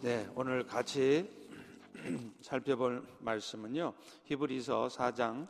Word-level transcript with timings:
네, 0.00 0.30
오늘 0.36 0.64
같이 0.64 1.28
살펴볼 2.40 3.04
말씀은요. 3.18 3.94
히브리서 4.26 4.86
4장 4.86 5.48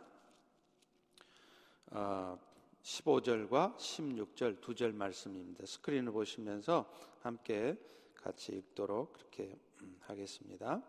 15절과 2.83 3.77
16절 3.77 4.63
두 4.63 4.75
절 4.75 4.95
말씀입니다. 4.95 5.67
스크린을 5.67 6.13
보시면서 6.13 6.91
함께 7.21 7.77
같이 8.15 8.53
읽도록 8.53 9.13
그렇게 9.13 9.55
음, 9.83 9.99
하겠습니다. 10.01 10.83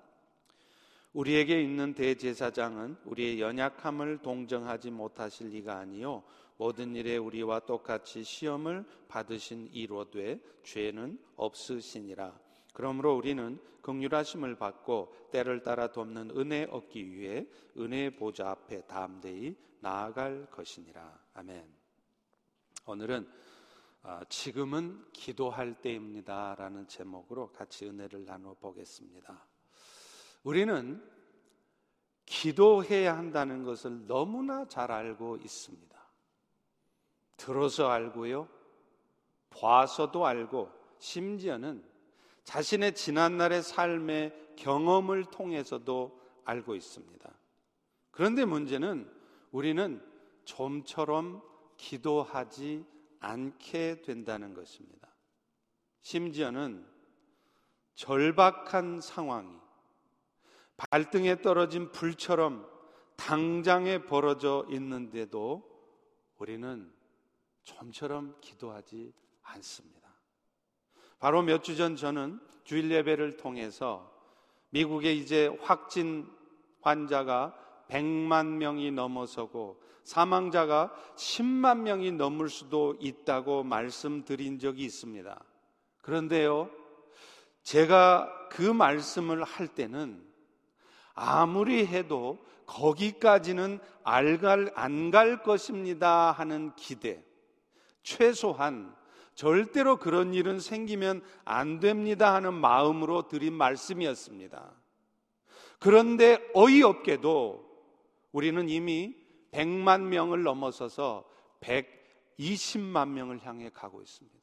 우리에게 1.11 1.61
있는 1.61 1.93
대제사장은 1.93 2.95
우리의 3.03 3.41
연약함을 3.41 4.19
동정하지 4.19 4.91
못하실 4.91 5.49
리가 5.49 5.79
아니요 5.79 6.23
모든 6.55 6.95
일에 6.95 7.17
우리와 7.17 7.59
똑같이 7.59 8.23
시험을 8.23 8.85
받으신 9.09 9.67
이로되 9.73 10.39
죄는 10.63 11.19
없으시니라. 11.35 12.48
그러므로 12.79 13.17
우리는 13.17 13.59
극률하심을 13.81 14.55
받고 14.55 15.13
때를 15.31 15.63
따라 15.63 15.91
돕는 15.91 16.31
은혜 16.37 16.63
얻기 16.63 17.11
위해 17.11 17.45
은혜 17.75 18.09
보좌 18.09 18.51
앞에 18.51 18.83
담대히 18.83 19.53
나아갈 19.81 20.47
것이니라. 20.49 21.19
아멘. 21.33 21.67
오늘은 22.85 23.29
아, 24.03 24.23
지금은 24.29 25.11
기도할 25.11 25.81
때입니다라는 25.81 26.87
제목으로 26.87 27.51
같이 27.51 27.85
은혜를 27.85 28.23
나눠 28.23 28.53
보겠습니다. 28.53 29.45
우리는 30.43 31.05
기도해야 32.25 33.17
한다는 33.17 33.65
것을 33.65 34.07
너무나 34.07 34.65
잘 34.69 34.89
알고 34.89 35.35
있습니다. 35.35 35.99
들어서 37.35 37.89
알고요, 37.89 38.47
봐서도 39.49 40.25
알고, 40.25 40.71
심지어는 40.99 41.88
자신의 42.49 42.95
지난날의 42.95 43.61
삶의 43.61 44.55
경험을 44.55 45.25
통해서도 45.25 46.19
알고 46.45 46.73
있습니다. 46.73 47.31
그런데 48.09 48.43
문제는 48.43 49.07
우리는 49.51 50.03
좀처럼 50.45 51.43
기도하지 51.77 52.83
않게 53.19 54.01
된다는 54.01 54.55
것입니다. 54.55 55.09
심지어는 56.01 56.87
절박한 57.93 58.99
상황이 58.99 59.55
발등에 60.75 61.43
떨어진 61.43 61.91
불처럼 61.91 62.67
당장에 63.15 64.07
벌어져 64.07 64.65
있는데도 64.71 65.69
우리는 66.39 66.91
좀처럼 67.61 68.37
기도하지 68.41 69.13
않습니다. 69.43 69.98
바로 71.19 71.41
몇 71.41 71.61
주 71.63 71.75
전 71.75 71.95
저는 71.95 72.39
주일 72.63 72.91
예배를 72.91 73.37
통해서 73.37 74.09
미국에 74.69 75.13
이제 75.13 75.47
확진 75.61 76.27
환자가 76.81 77.53
100만 77.89 78.45
명이 78.57 78.91
넘어서고 78.91 79.81
사망자가 80.03 80.93
10만 81.15 81.79
명이 81.79 82.13
넘을 82.13 82.49
수도 82.49 82.95
있다고 82.99 83.63
말씀드린 83.63 84.59
적이 84.59 84.85
있습니다. 84.85 85.43
그런데요, 86.01 86.69
제가 87.63 88.47
그 88.49 88.61
말씀을 88.61 89.43
할 89.43 89.67
때는 89.67 90.23
아무리 91.13 91.85
해도 91.85 92.39
거기까지는 92.65 93.79
안 94.03 95.11
갈 95.11 95.43
것입니다 95.43 96.31
하는 96.31 96.73
기대, 96.75 97.23
최소한 98.03 98.95
절대로 99.39 99.95
그런 99.95 100.33
일은 100.33 100.59
생기면 100.59 101.21
안 101.45 101.79
됩니다 101.79 102.33
하는 102.33 102.53
마음으로 102.53 103.29
드린 103.29 103.53
말씀이었습니다. 103.53 104.69
그런데 105.79 106.45
어이없게도 106.53 107.65
우리는 108.33 108.67
이미 108.67 109.15
100만 109.53 110.01
명을 110.01 110.43
넘어서서 110.43 111.23
120만 111.61 113.07
명을 113.11 113.45
향해 113.45 113.69
가고 113.73 114.01
있습니다. 114.01 114.37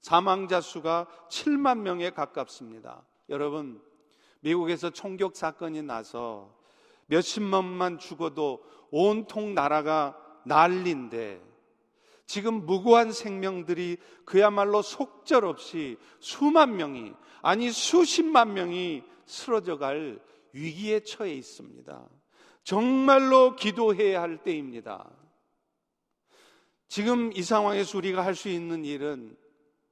사망자 0.00 0.60
수가 0.60 1.08
7만 1.28 1.78
명에 1.78 2.10
가깝습니다. 2.10 3.04
여러분, 3.30 3.82
미국에서 4.42 4.90
총격 4.90 5.34
사건이 5.34 5.82
나서 5.82 6.56
몇십만만 7.06 7.98
죽어도 7.98 8.62
온통 8.92 9.54
나라가 9.54 10.16
난리인데 10.44 11.49
지금 12.30 12.64
무고한 12.64 13.10
생명들이 13.10 13.96
그야말로 14.24 14.82
속절없이 14.82 15.96
수만 16.20 16.76
명이 16.76 17.12
아니 17.42 17.72
수십만 17.72 18.54
명이 18.54 19.02
쓰러져 19.26 19.78
갈 19.78 20.20
위기에 20.52 21.00
처해 21.00 21.34
있습니다. 21.34 22.08
정말로 22.62 23.56
기도해야 23.56 24.22
할 24.22 24.44
때입니다. 24.44 25.10
지금 26.86 27.32
이 27.34 27.42
상황에서 27.42 27.98
우리가 27.98 28.24
할 28.24 28.36
수 28.36 28.48
있는 28.48 28.84
일은 28.84 29.36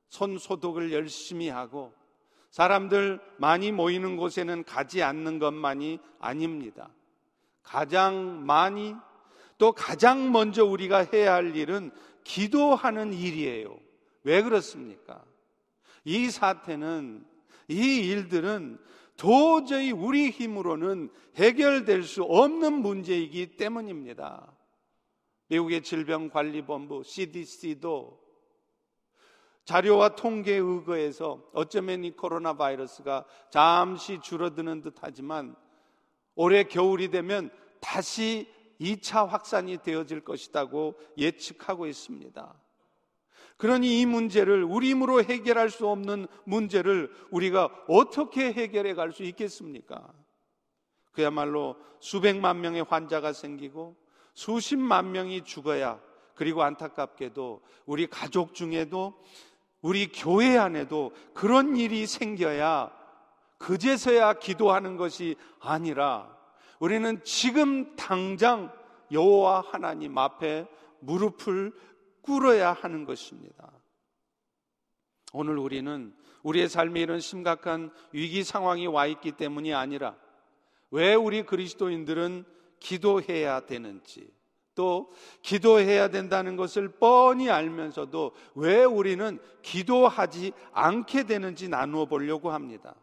손 0.09 0.39
소독을 0.39 0.93
열심히 0.93 1.49
하고 1.49 1.93
사람들 2.53 3.21
많이 3.39 3.73
모이는 3.73 4.17
곳에는 4.17 4.63
가지 4.63 5.03
않는 5.03 5.41
것만이 5.41 5.99
아닙니다. 6.21 6.89
가장 7.65 8.47
많이 8.47 8.95
또 9.59 9.73
가장 9.73 10.31
먼저 10.31 10.65
우리가 10.65 10.99
해야 10.99 11.35
할 11.35 11.57
일은 11.57 11.91
기도하는 12.29 13.15
일이에요. 13.15 13.77
왜 14.23 14.43
그렇습니까? 14.43 15.25
이 16.05 16.31
사태는, 16.31 17.27
이 17.69 17.97
일들은 18.09 18.79
도저히 19.17 19.91
우리 19.91 20.31
힘으로는 20.31 21.11
해결될 21.37 22.03
수 22.05 22.23
없는 22.23 22.75
문제이기 22.75 23.57
때문입니다. 23.57 24.53
미국의 25.49 25.83
질병관리본부 25.83 27.03
CDC도 27.03 28.21
자료와 29.65 30.15
통계에 30.15 30.57
의거해서 30.57 31.43
어쩌면 31.53 32.05
이 32.05 32.13
코로나 32.13 32.55
바이러스가 32.55 33.25
잠시 33.51 34.21
줄어드는 34.21 34.83
듯 34.83 34.97
하지만 35.01 35.57
올해 36.35 36.65
겨울이 36.65 37.11
되면 37.11 37.51
다시 37.81 38.47
2차 38.81 39.27
확산이 39.27 39.79
되어질 39.79 40.21
것이라고 40.21 40.99
예측하고 41.17 41.87
있습니다. 41.87 42.55
그러니 43.57 44.01
이 44.01 44.07
문제를 44.07 44.63
우리 44.63 44.91
힘으로 44.91 45.23
해결할 45.23 45.69
수 45.69 45.89
없는 45.89 46.29
문제를 46.45 47.13
우리가 47.31 47.69
어떻게 47.89 48.53
해결해 48.53 48.95
갈 48.95 49.13
수 49.13 49.25
있겠습니까? 49.25 50.09
그야말로 51.11 51.77
수백만 51.99 52.61
명의 52.61 52.83
환자가 52.83 53.33
생기고 53.33 53.97
수십만 54.35 55.11
명이 55.11 55.43
죽어야 55.43 56.01
그리고 56.37 56.63
안타깝게도 56.63 57.63
우리 57.87 58.07
가족 58.07 58.55
중에도 58.55 59.21
우리 59.81 60.07
교회 60.07 60.57
안에도 60.57 61.11
그런 61.35 61.77
일이 61.77 62.07
생겨야 62.07 62.93
그제서야 63.59 64.35
기도하는 64.35 64.97
것이 64.97 65.35
아니라 65.59 66.38
우리는 66.81 67.23
지금 67.25 67.97
당장 67.97 68.73
여호와 69.11 69.61
하나님 69.61 70.17
앞에 70.17 70.67
무릎을 71.01 71.73
꿇어야 72.23 72.73
하는 72.73 73.05
것입니다. 73.05 73.73
오늘 75.33 75.59
우리는 75.59 76.15
우리의 76.43 76.69
삶에 76.69 77.01
이런 77.01 77.21
심각한 77.21 77.91
위기 78.13 78.45
상황이 78.45 78.87
와 78.87 79.07
있기 79.07 79.33
때문이 79.33 79.75
아니라 79.75 80.17
왜 80.91 81.15
우리 81.15 81.43
그리스도인들은 81.43 82.45
기도해야 82.81 83.67
되는지 83.67 84.31
또 84.75 85.11
기도해야 85.43 86.09
된다는 86.09 86.57
것을 86.57 86.89
뻔히 86.89 87.51
알면서도 87.51 88.33
왜 88.55 88.85
우리는 88.85 89.41
기도하지 89.63 90.53
않게 90.73 91.25
되는지 91.25 91.69
나누어 91.69 92.07
보려고 92.07 92.53
합니다. 92.53 92.95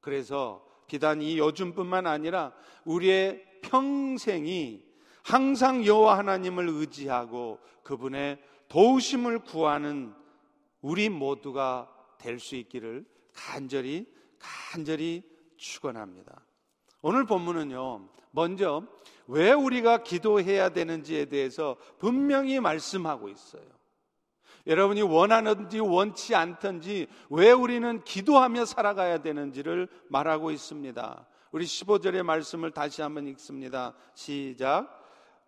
그래서 0.00 0.66
비단 0.86 1.22
이 1.22 1.38
요즘뿐만 1.38 2.06
아니라 2.06 2.52
우리의 2.84 3.44
평생이 3.62 4.84
항상 5.22 5.84
여호와 5.84 6.18
하나님을 6.18 6.68
의지하고 6.68 7.58
그분의 7.82 8.38
도우심을 8.68 9.40
구하는 9.40 10.14
우리 10.80 11.08
모두가 11.08 11.90
될 12.18 12.38
수 12.38 12.56
있기를 12.56 13.04
간절히 13.32 14.06
간절히 14.38 15.22
축원합니다. 15.56 16.44
오늘 17.02 17.26
본문은요. 17.26 18.08
먼저 18.30 18.82
왜 19.26 19.52
우리가 19.52 20.02
기도해야 20.02 20.70
되는지에 20.70 21.26
대해서 21.26 21.76
분명히 21.98 22.60
말씀하고 22.60 23.28
있어요. 23.28 23.73
여러분이 24.66 25.02
원하는지 25.02 25.78
원치 25.80 26.34
않든지 26.34 27.06
왜 27.30 27.52
우리는 27.52 28.02
기도하며 28.02 28.64
살아가야 28.64 29.18
되는지를 29.18 29.88
말하고 30.08 30.50
있습니다. 30.50 31.26
우리 31.52 31.64
15절의 31.66 32.22
말씀을 32.22 32.70
다시 32.70 33.02
한번 33.02 33.26
읽습니다. 33.28 33.94
시작. 34.14 35.02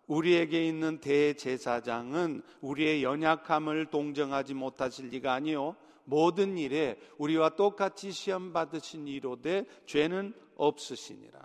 우리에게 0.07 0.65
있는 0.65 0.99
대제사장은 0.99 2.41
우리의 2.61 3.03
연약함을 3.03 3.87
동정하지 3.87 4.53
못하실 4.53 5.09
리가 5.09 5.33
아니요 5.33 5.75
모든 6.05 6.57
일에 6.57 6.97
우리와 7.17 7.49
똑같이 7.49 8.11
시험 8.11 8.53
받으신 8.53 9.07
이로되 9.07 9.65
죄는 9.85 10.33
없으시니라. 10.55 11.39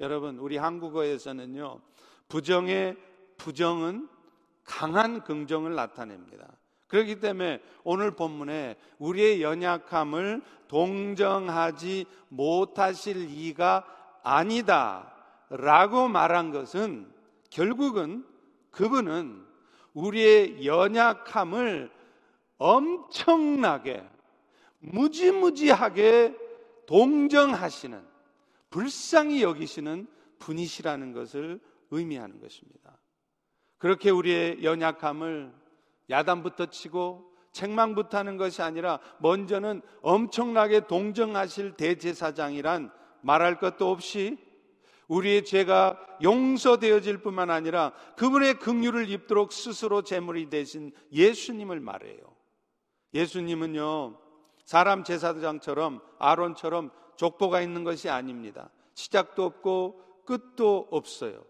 여러분, 0.00 0.38
우리 0.38 0.56
한국어에서는요, 0.56 1.80
부정의 2.28 2.96
부정은 3.36 4.08
강한 4.64 5.22
긍정을 5.22 5.76
나타냅니다. 5.76 6.48
그렇기 6.88 7.20
때문에 7.20 7.60
오늘 7.84 8.10
본문에 8.10 8.76
우리의 8.98 9.42
연약함을 9.42 10.42
동정하지 10.68 12.06
못하실 12.28 13.30
이가 13.30 13.84
아니다 14.22 15.14
라고 15.50 16.08
말한 16.08 16.50
것은 16.50 17.10
결국은 17.50 18.26
그분은 18.70 19.44
우리의 19.94 20.66
연약함을 20.66 21.90
엄청나게 22.58 24.04
무지무지하게 24.80 26.36
동정하시는 26.86 28.06
불쌍히 28.70 29.42
여기시는 29.42 30.06
분이시라는 30.38 31.12
것을 31.12 31.60
의미하는 31.90 32.40
것입니다. 32.40 32.98
그렇게 33.78 34.10
우리의 34.10 34.62
연약함을 34.62 35.52
야단부터 36.10 36.66
치고 36.66 37.32
책망부터 37.52 38.18
하는 38.18 38.36
것이 38.36 38.62
아니라 38.62 39.00
먼저는 39.18 39.82
엄청나게 40.02 40.86
동정하실 40.86 41.76
대제사장이란 41.76 42.92
말할 43.22 43.58
것도 43.58 43.90
없이 43.90 44.38
우리의 45.08 45.44
죄가 45.44 45.98
용서되어질 46.22 47.18
뿐만 47.18 47.50
아니라 47.50 47.92
그분의 48.16 48.58
긍휼을 48.58 49.08
입도록 49.08 49.52
스스로 49.52 50.02
제물이 50.02 50.50
되신 50.50 50.92
예수님을 51.12 51.80
말해요. 51.80 52.20
예수님은요, 53.14 54.18
사람 54.64 55.02
제사장처럼 55.02 56.02
아론처럼 56.18 56.90
족보가 57.16 57.62
있는 57.62 57.84
것이 57.84 58.10
아닙니다. 58.10 58.70
시작도 58.94 59.44
없고 59.44 60.02
끝도 60.26 60.88
없어요. 60.90 61.42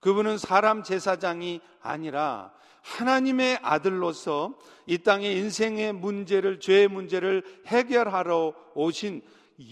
그분은 0.00 0.38
사람 0.38 0.82
제사장이 0.82 1.60
아니라 1.80 2.52
하나님의 2.88 3.58
아들로서 3.62 4.58
이 4.86 4.98
땅의 4.98 5.36
인생의 5.36 5.92
문제를, 5.92 6.58
죄의 6.58 6.88
문제를 6.88 7.42
해결하러 7.66 8.54
오신 8.74 9.22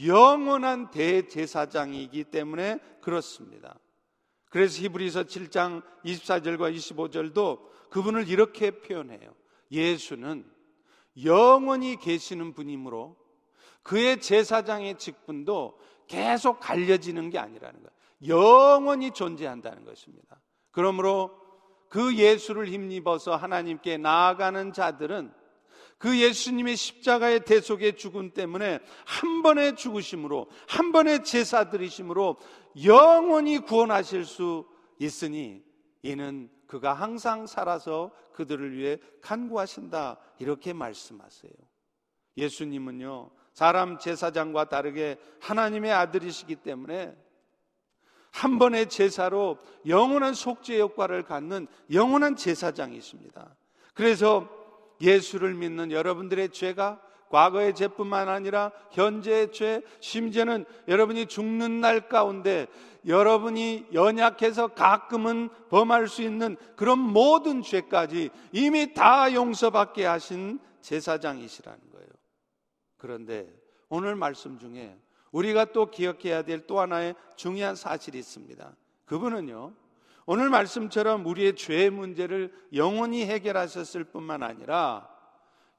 영원한 0.04 0.90
대제사장이기 0.90 2.24
때문에 2.24 2.78
그렇습니다. 3.00 3.78
그래서 4.50 4.82
히브리서 4.82 5.24
7장 5.24 5.82
24절과 6.04 6.74
25절도 6.74 7.60
그분을 7.90 8.28
이렇게 8.28 8.70
표현해요. 8.70 9.34
예수는 9.70 10.44
영원히 11.24 11.96
계시는 11.96 12.52
분이므로 12.52 13.16
그의 13.82 14.20
제사장의 14.20 14.98
직분도 14.98 15.78
계속 16.06 16.60
갈려지는 16.60 17.30
게 17.30 17.38
아니라는 17.38 17.80
거예요. 17.80 17.96
영원히 18.26 19.10
존재한다는 19.12 19.84
것입니다. 19.84 20.40
그러므로 20.70 21.45
그 21.96 22.14
예수를 22.14 22.68
힘입어서 22.68 23.36
하나님께 23.36 23.96
나아가는 23.96 24.74
자들은 24.74 25.32
그 25.96 26.20
예수님의 26.20 26.76
십자가의 26.76 27.46
대속의 27.46 27.96
죽음 27.96 28.34
때문에 28.34 28.80
한 29.06 29.40
번의 29.40 29.76
죽으심으로 29.76 30.46
한 30.68 30.92
번의 30.92 31.24
제사 31.24 31.70
드리심으로 31.70 32.36
영원히 32.84 33.60
구원하실 33.60 34.26
수 34.26 34.68
있으니 34.98 35.64
이는 36.02 36.50
그가 36.66 36.92
항상 36.92 37.46
살아서 37.46 38.10
그들을 38.34 38.76
위해 38.76 38.98
간구하신다 39.22 40.18
이렇게 40.38 40.74
말씀하세요. 40.74 41.52
예수님은요 42.36 43.30
사람 43.54 43.98
제사장과 43.98 44.68
다르게 44.68 45.16
하나님의 45.40 45.94
아들이시기 45.94 46.56
때문에 46.56 47.16
한 48.36 48.58
번의 48.58 48.90
제사로 48.90 49.56
영원한 49.86 50.34
속죄 50.34 50.78
효과를 50.78 51.22
갖는 51.22 51.66
영원한 51.90 52.36
제사장이십니다. 52.36 53.56
그래서 53.94 54.46
예수를 55.00 55.54
믿는 55.54 55.90
여러분들의 55.90 56.50
죄가 56.50 57.00
과거의 57.30 57.74
죄뿐만 57.74 58.28
아니라 58.28 58.72
현재의 58.90 59.52
죄, 59.52 59.80
심지어는 60.00 60.66
여러분이 60.86 61.26
죽는 61.26 61.80
날 61.80 62.10
가운데 62.10 62.66
여러분이 63.06 63.86
연약해서 63.94 64.68
가끔은 64.68 65.48
범할 65.70 66.06
수 66.06 66.20
있는 66.20 66.58
그런 66.76 66.98
모든 66.98 67.62
죄까지 67.62 68.28
이미 68.52 68.92
다 68.92 69.32
용서받게 69.32 70.04
하신 70.04 70.60
제사장이시라는 70.82 71.80
거예요. 71.90 72.08
그런데 72.98 73.50
오늘 73.88 74.14
말씀 74.14 74.58
중에 74.58 74.94
우리가 75.36 75.66
또 75.66 75.90
기억해야 75.90 76.42
될 76.42 76.66
또 76.66 76.80
하나의 76.80 77.14
중요한 77.36 77.76
사실이 77.76 78.18
있습니다. 78.18 78.74
그분은요, 79.04 79.74
오늘 80.24 80.48
말씀처럼 80.48 81.26
우리의 81.26 81.54
죄의 81.54 81.90
문제를 81.90 82.52
영원히 82.72 83.26
해결하셨을 83.26 84.04
뿐만 84.04 84.42
아니라 84.42 85.08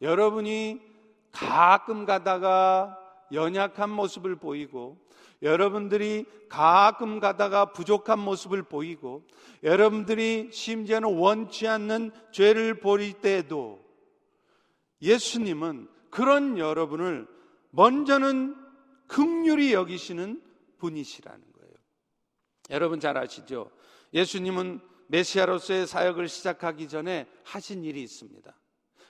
여러분이 0.01 0.79
가끔 1.31 2.05
가다가 2.05 2.97
연약한 3.33 3.89
모습을 3.89 4.35
보이고 4.35 4.97
여러분들이 5.41 6.25
가끔 6.49 7.19
가다가 7.19 7.71
부족한 7.73 8.19
모습을 8.19 8.63
보이고 8.63 9.25
여러분들이 9.63 10.49
심지어는 10.51 11.17
원치 11.17 11.67
않는 11.67 12.11
죄를 12.31 12.79
보일 12.79 13.13
때에도 13.13 13.83
예수님은 15.01 15.89
그런 16.11 16.57
여러분을 16.57 17.27
먼저는 17.71 18.66
극률이 19.07 19.73
여기시는 19.73 20.41
분이시라는 20.77 21.41
거예요. 21.53 21.73
여러분 22.69 22.99
잘 22.99 23.17
아시죠? 23.17 23.71
예수님은 24.13 24.81
메시아로서의 25.07 25.87
사역을 25.87 26.27
시작하기 26.27 26.87
전에 26.87 27.27
하신 27.43 27.83
일이 27.83 28.03
있습니다. 28.03 28.53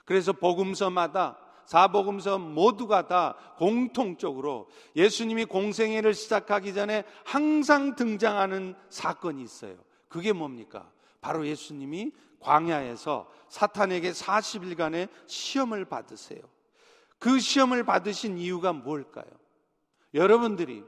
그래서 0.05 0.31
복음서마다 0.33 1.37
사복음서 1.65 2.39
모두가 2.39 3.07
다 3.07 3.35
공통적으로 3.57 4.69
예수님이 4.95 5.43
공생애를 5.45 6.13
시작하기 6.13 6.73
전에 6.73 7.03
항상 7.25 7.95
등장하는 7.95 8.73
사건이 8.89 9.43
있어요. 9.43 9.75
그게 10.07 10.31
뭡니까? 10.31 10.89
바로 11.19 11.45
예수님이 11.45 12.13
광야에서 12.39 13.29
사탄에게 13.49 14.11
40일간의 14.11 15.09
시험을 15.27 15.85
받으세요. 15.85 16.39
그 17.19 17.39
시험을 17.39 17.83
받으신 17.83 18.37
이유가 18.37 18.71
뭘까요? 18.71 19.25
여러분들이 20.13 20.83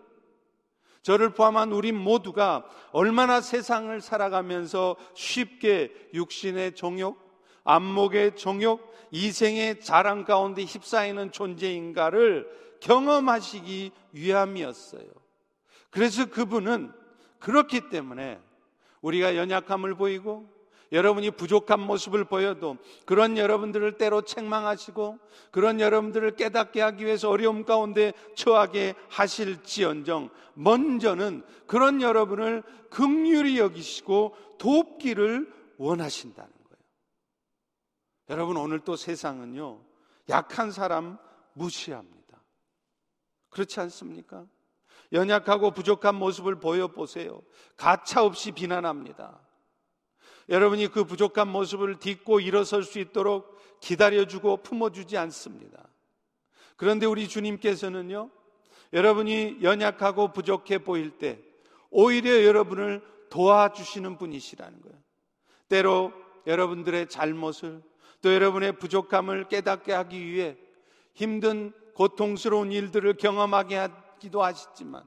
저를 1.02 1.34
포함한 1.34 1.72
우리 1.72 1.92
모두가 1.92 2.66
얼마나 2.92 3.42
세상을 3.42 4.00
살아가면서 4.02 4.96
쉽게 5.14 6.10
육신의 6.14 6.76
종욕, 6.76 7.18
안목의 7.64 8.36
종욕, 8.36 8.94
이생의 9.12 9.82
자랑 9.82 10.26
가운데 10.26 10.64
휩싸이는 10.64 11.32
존재인가를 11.32 12.48
경험하시기 12.82 13.92
위함이었어요. 14.12 15.08
그래서 15.90 16.26
그분은 16.30 16.92
그렇기 17.40 17.90
때문에 17.90 18.40
우리가 19.02 19.36
연약함을 19.36 19.96
보이고 19.96 20.50
여러분이 20.92 21.32
부족한 21.32 21.80
모습을 21.80 22.26
보여도 22.26 22.78
그런 23.06 23.38
여러분들을 23.38 23.98
때로 23.98 24.22
책망하시고 24.24 25.20
그런 25.52 25.80
여러분들을 25.80 26.36
깨닫게 26.36 26.82
하기 26.82 27.06
위해서 27.06 27.30
어려움 27.30 27.64
가운데 27.64 28.14
처하게 28.36 28.96
하실지언정 29.10 30.30
먼저는 30.56 31.44
그런 31.68 32.02
여러분을 32.02 32.64
극률히 32.90 33.60
여기시고 33.60 34.36
돕기를 34.58 35.52
원하신다는 35.78 36.52
거예요. 36.52 36.84
여러분 38.30 38.58
오늘 38.58 38.80
또 38.80 38.96
세상은요 38.96 39.82
약한 40.30 40.72
사람 40.72 41.18
무시합니다. 41.54 42.20
그렇지 43.50 43.80
않습니까? 43.80 44.46
연약하고 45.12 45.72
부족한 45.72 46.16
모습을 46.16 46.60
보여보세요. 46.60 47.42
가차 47.78 48.24
없이 48.24 48.52
비난합니다. 48.52 49.40
여러분이 50.50 50.88
그 50.88 51.04
부족한 51.04 51.48
모습을 51.48 52.00
딛고 52.00 52.40
일어설 52.40 52.84
수 52.84 53.00
있도록 53.00 53.58
기다려주고 53.80 54.58
품어주지 54.58 55.18
않습니다. 55.18 55.88
그런데 56.76 57.06
우리 57.06 57.28
주님께서는요, 57.28 58.30
여러분이 58.94 59.60
연약하고 59.62 60.34
부족해 60.34 60.80
보일 60.80 61.12
때 61.12 61.40
오히려 61.92 62.44
여러분을 62.44 63.02
도와주시는 63.30 64.18
분이시라는 64.18 64.82
거예요. 64.82 64.98
때로 65.68 66.12
여러분들의 66.48 67.10
잘못을 67.10 67.84
또 68.22 68.34
여러분의 68.34 68.80
부족함을 68.80 69.48
깨닫게 69.48 69.94
하기 69.94 70.26
위해 70.26 70.58
힘든 71.14 71.72
고통스러운 71.94 72.72
일들을 72.72 73.14
경험하게 73.14 73.76
하기도 73.76 74.44
하시지만 74.44 75.04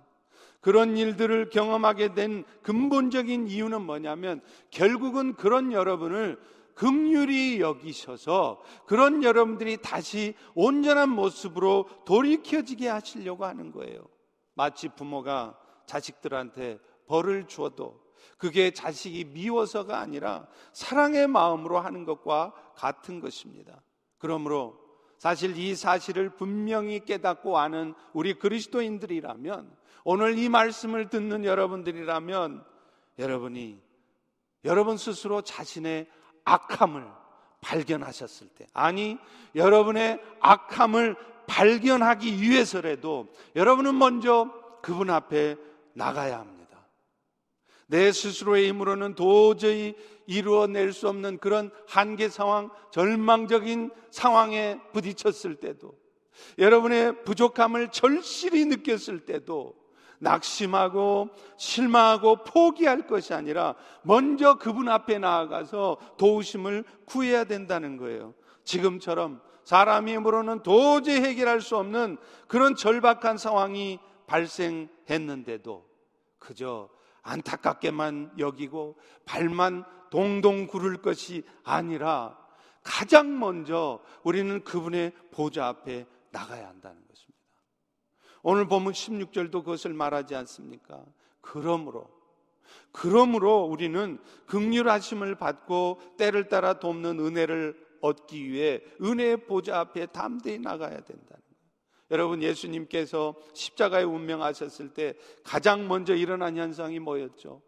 그런 0.63 0.97
일들을 0.97 1.51
경험하게 1.51 2.15
된 2.15 2.45
근본적인 2.63 3.49
이유는 3.49 3.83
뭐냐면 3.83 4.41
결국은 4.71 5.35
그런 5.35 5.73
여러분을 5.73 6.39
극률이 6.75 7.61
여기셔서 7.61 8.63
그런 8.87 9.23
여러분들이 9.23 9.79
다시 9.83 10.35
온전한 10.55 11.11
모습으로 11.11 11.89
돌이켜지게 12.07 12.89
하시려고 12.89 13.45
하는 13.45 13.73
거예요. 13.73 14.07
마치 14.55 14.89
부모가 14.89 15.59
자식들한테 15.87 16.79
벌을 17.07 17.49
주어도 17.49 18.01
그게 18.39 18.71
자식이 18.71 19.25
미워서가 19.25 19.99
아니라 19.99 20.47
사랑의 20.73 21.27
마음으로 21.27 21.81
하는 21.81 22.05
것과 22.05 22.55
같은 22.77 23.21
것입니다. 23.21 23.83
그러므로 24.19 24.79
사실 25.19 25.57
이 25.57 25.75
사실을 25.75 26.31
분명히 26.31 27.05
깨닫고 27.05 27.59
아는 27.59 27.95
우리 28.13 28.35
그리스도인들이라면 28.35 29.82
오늘 30.05 30.39
이 30.39 30.49
말씀을 30.49 31.09
듣는 31.09 31.45
여러분들이라면 31.45 32.65
여러분이 33.19 33.81
여러분 34.65 34.97
스스로 34.97 35.43
자신의 35.43 36.09
악함을 36.45 37.07
발견하셨을 37.61 38.49
때, 38.49 38.67
아니, 38.73 39.19
여러분의 39.55 40.21
악함을 40.41 41.17
발견하기 41.47 42.41
위해서라도 42.41 43.33
여러분은 43.55 43.97
먼저 43.97 44.53
그분 44.83 45.11
앞에 45.11 45.57
나가야 45.95 46.39
합니다. 46.39 46.89
내 47.87 48.11
스스로의 48.11 48.69
힘으로는 48.69 49.15
도저히 49.15 49.95
이루어낼 50.27 50.93
수 50.93 51.09
없는 51.09 51.39
그런 51.39 51.71
한계 51.87 52.29
상황, 52.29 52.71
절망적인 52.91 53.91
상황에 54.11 54.81
부딪혔을 54.93 55.57
때도, 55.57 55.97
여러분의 56.59 57.25
부족함을 57.25 57.89
절실히 57.89 58.65
느꼈을 58.65 59.21
때도, 59.27 59.82
낙심하고 60.23 61.31
실망하고 61.57 62.45
포기할 62.45 63.07
것이 63.07 63.35
아니라 63.35 63.75
먼저 64.03 64.55
그분 64.55 64.89
앞에 64.89 65.19
나아가서 65.19 65.99
도우심을 66.17 66.85
구해야 67.05 67.45
된다는 67.45 67.97
거예요. 67.97 68.35
지금처럼 68.65 69.41
사람이 69.65 70.13
힘으로는 70.15 70.63
도저히 70.63 71.21
해결할 71.21 71.61
수 71.61 71.77
없는 71.77 72.19
그런 72.47 72.77
절박한 72.77 73.37
상황이 73.37 73.99
발생했는데도 74.27 75.87
그저 76.39 76.89
안타깝게만 77.23 78.35
여기고 78.39 78.97
발만 79.25 79.85
동동 80.11 80.67
구를 80.67 81.03
것이 81.03 81.43
아니라 81.65 82.39
가장 82.83 83.39
먼저 83.39 84.01
우리는 84.23 84.63
그분의 84.65 85.13
보좌 85.31 85.67
앞에 85.69 86.07
나가야 86.31 86.69
한다는 86.69 87.01
것입니다. 87.09 87.32
오늘 88.43 88.67
보면 88.67 88.93
16절도 88.93 89.53
그것을 89.65 89.95
말하지 89.95 90.35
않습니까? 90.35 91.05
그러므로 91.41 92.11
그러므로 92.91 93.65
우리는 93.65 94.19
극률하심을 94.47 95.37
받고 95.37 96.01
때를 96.17 96.49
따라 96.49 96.79
돕는 96.79 97.21
은혜를 97.21 97.93
얻기 98.01 98.51
위해 98.51 98.81
은혜의 99.01 99.47
보좌 99.47 99.81
앞에 99.81 100.07
담대히 100.07 100.59
나가야 100.59 101.01
거예요. 101.01 101.43
여러분 102.11 102.43
예수님께서 102.43 103.35
십자가에 103.55 104.03
운명하셨을 104.03 104.93
때 104.93 105.15
가장 105.43 105.89
먼저 105.89 106.15
일어난 106.15 106.59
현상이 106.59 106.99
뭐였죠? 106.99 107.63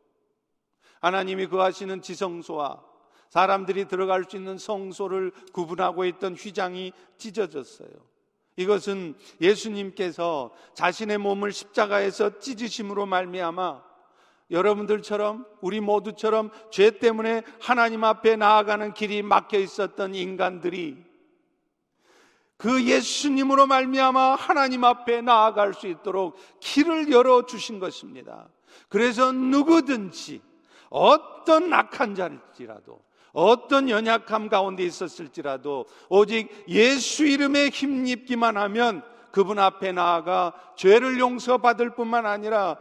하나님이 1.01 1.47
거하시는 1.47 2.03
지성소와 2.03 2.85
사람들이 3.31 3.87
들어갈 3.87 4.25
수 4.25 4.37
있는 4.37 4.59
성소를 4.59 5.33
구분하고 5.53 6.05
있던 6.05 6.35
휘장이 6.35 6.93
찢어졌어요. 7.17 7.89
이것은 8.57 9.15
예수님께서 9.41 10.53
자신의 10.75 11.19
몸을 11.19 11.53
십자가에서 11.53 12.39
찢으심으로 12.39 13.07
말미암아 13.07 13.83
여러분들처럼 14.51 15.47
우리 15.61 15.81
모두처럼 15.81 16.51
죄 16.71 16.91
때문에 16.99 17.43
하나님 17.61 18.05
앞에 18.05 18.37
나아가는 18.37 18.93
길이 18.95 19.23
막혀 19.23 19.59
있었던 19.59 20.15
인간들이 20.15 21.03
그 22.57 22.85
예수님으로 22.85 23.67
말미암아 23.67 24.37
하나님 24.37 24.85
앞에 24.85 25.23
나아갈 25.23 25.75
수 25.75 25.89
있도록 25.89 26.37
길을 26.61 27.11
열어 27.11 27.47
주신 27.47 27.81
것입니다. 27.81 28.49
그래서 28.89 29.33
누구든지 29.33 30.41
어떤 30.91 31.73
악한 31.73 32.15
자일지라도 32.15 33.03
어떤 33.35 33.91
연약함 33.91 34.49
가운데 34.49 34.85
있었을지라도 34.85 35.87
오직 36.09 36.49
예수 36.69 37.27
이름에 37.27 37.69
힘입기만 37.69 38.57
하면 38.57 39.03
그분 39.33 39.59
앞에 39.59 39.93
나아가 39.93 40.55
죄를 40.77 41.19
용서받을 41.19 41.97
뿐만 41.97 42.25
아니라 42.25 42.81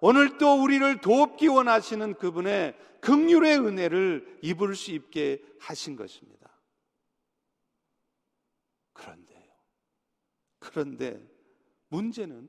오늘 0.00 0.36
또 0.36 0.62
우리를 0.62 1.00
돕기 1.00 1.48
원하시는 1.48 2.14
그분의 2.14 2.76
극률의 3.00 3.58
은혜를 3.58 4.38
입을 4.42 4.76
수 4.76 4.92
있게 4.92 5.42
하신 5.60 5.96
것입니다. 5.96 6.50
그런데요. 8.92 9.42
그런데 10.58 11.26
문제는 11.88 12.48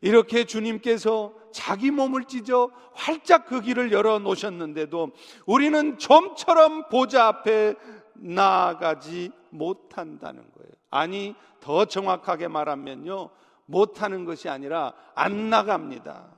이렇게 0.00 0.44
주님께서 0.44 1.32
자기 1.52 1.90
몸을 1.90 2.24
찢어 2.24 2.70
활짝 2.94 3.46
그 3.46 3.60
길을 3.60 3.92
열어 3.92 4.18
놓으셨는데도 4.18 5.10
우리는 5.46 5.98
좀처럼 5.98 6.88
보좌 6.88 7.26
앞에 7.26 7.74
나아가지 8.14 9.30
못한다는 9.50 10.42
거예요. 10.52 10.70
아니, 10.90 11.34
더 11.60 11.84
정확하게 11.84 12.48
말하면요. 12.48 13.30
못하는 13.66 14.24
것이 14.24 14.48
아니라 14.48 14.92
안 15.14 15.50
나갑니다. 15.50 16.32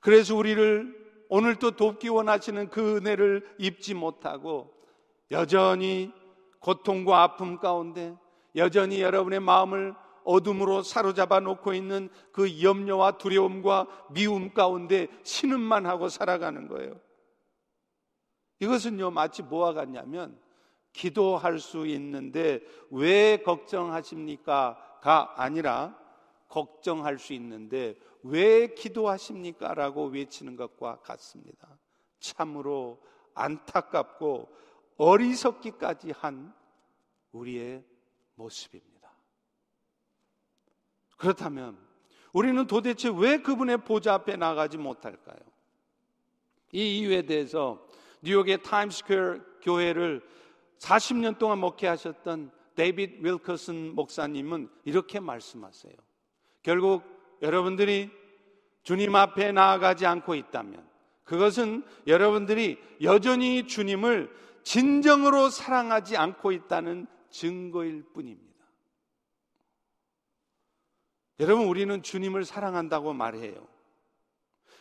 그래서 0.00 0.36
우리를 0.36 0.96
오늘 1.28 1.56
또 1.56 1.72
돕기 1.72 2.08
원하시는 2.08 2.70
그 2.70 2.96
은혜를 2.96 3.56
입지 3.58 3.94
못하고 3.94 4.72
여전히 5.30 6.12
고통과 6.60 7.22
아픔 7.22 7.58
가운데 7.58 8.16
여전히 8.56 9.00
여러분의 9.00 9.40
마음을 9.40 9.94
어둠으로 10.28 10.82
사로잡아 10.82 11.40
놓고 11.40 11.72
있는 11.72 12.10
그 12.32 12.62
염려와 12.62 13.16
두려움과 13.16 13.86
미움 14.10 14.52
가운데 14.52 15.08
신음만 15.22 15.86
하고 15.86 16.10
살아가는 16.10 16.68
거예요. 16.68 17.00
이것은요, 18.60 19.10
마치 19.10 19.42
뭐와 19.42 19.72
같냐면, 19.72 20.38
기도할 20.92 21.58
수 21.58 21.86
있는데 21.86 22.60
왜 22.90 23.38
걱정하십니까? 23.38 24.98
가 25.00 25.34
아니라 25.36 25.96
걱정할 26.48 27.18
수 27.18 27.32
있는데 27.34 27.98
왜 28.22 28.74
기도하십니까? 28.74 29.74
라고 29.74 30.06
외치는 30.06 30.56
것과 30.56 30.98
같습니다. 31.00 31.78
참으로 32.18 33.00
안타깝고 33.34 34.48
어리석기까지 34.96 36.10
한 36.10 36.52
우리의 37.32 37.84
모습입니다. 38.34 38.97
그렇다면 41.18 41.76
우리는 42.32 42.66
도대체 42.66 43.12
왜 43.14 43.42
그분의 43.42 43.78
보좌 43.78 44.14
앞에 44.14 44.36
나가지 44.36 44.78
못할까요? 44.78 45.38
이 46.72 46.98
이유에 46.98 47.22
대해서 47.22 47.86
뉴욕의 48.22 48.62
타임스퀘어 48.62 49.40
교회를 49.62 50.22
40년 50.78 51.38
동안 51.38 51.58
목회하셨던 51.58 52.50
데이빗 52.74 53.24
윌커슨 53.24 53.94
목사님은 53.94 54.68
이렇게 54.84 55.18
말씀하세요. 55.18 55.92
결국 56.62 57.02
여러분들이 57.42 58.10
주님 58.82 59.14
앞에 59.14 59.52
나아가지 59.52 60.06
않고 60.06 60.34
있다면 60.34 60.86
그것은 61.24 61.84
여러분들이 62.06 62.78
여전히 63.02 63.66
주님을 63.66 64.32
진정으로 64.62 65.50
사랑하지 65.50 66.16
않고 66.16 66.52
있다는 66.52 67.06
증거일 67.30 68.04
뿐입니다. 68.14 68.47
여러분, 71.40 71.66
우리는 71.66 72.02
주님을 72.02 72.44
사랑한다고 72.44 73.12
말해요. 73.12 73.66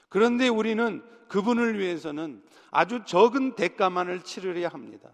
그런데 0.10 0.48
우리는 0.48 1.04
그분을 1.28 1.80
위해서는 1.80 2.42
아주 2.72 3.04
적은 3.06 3.56
대가만을 3.56 4.22
치르려야 4.22 4.70
합니다. 4.70 5.10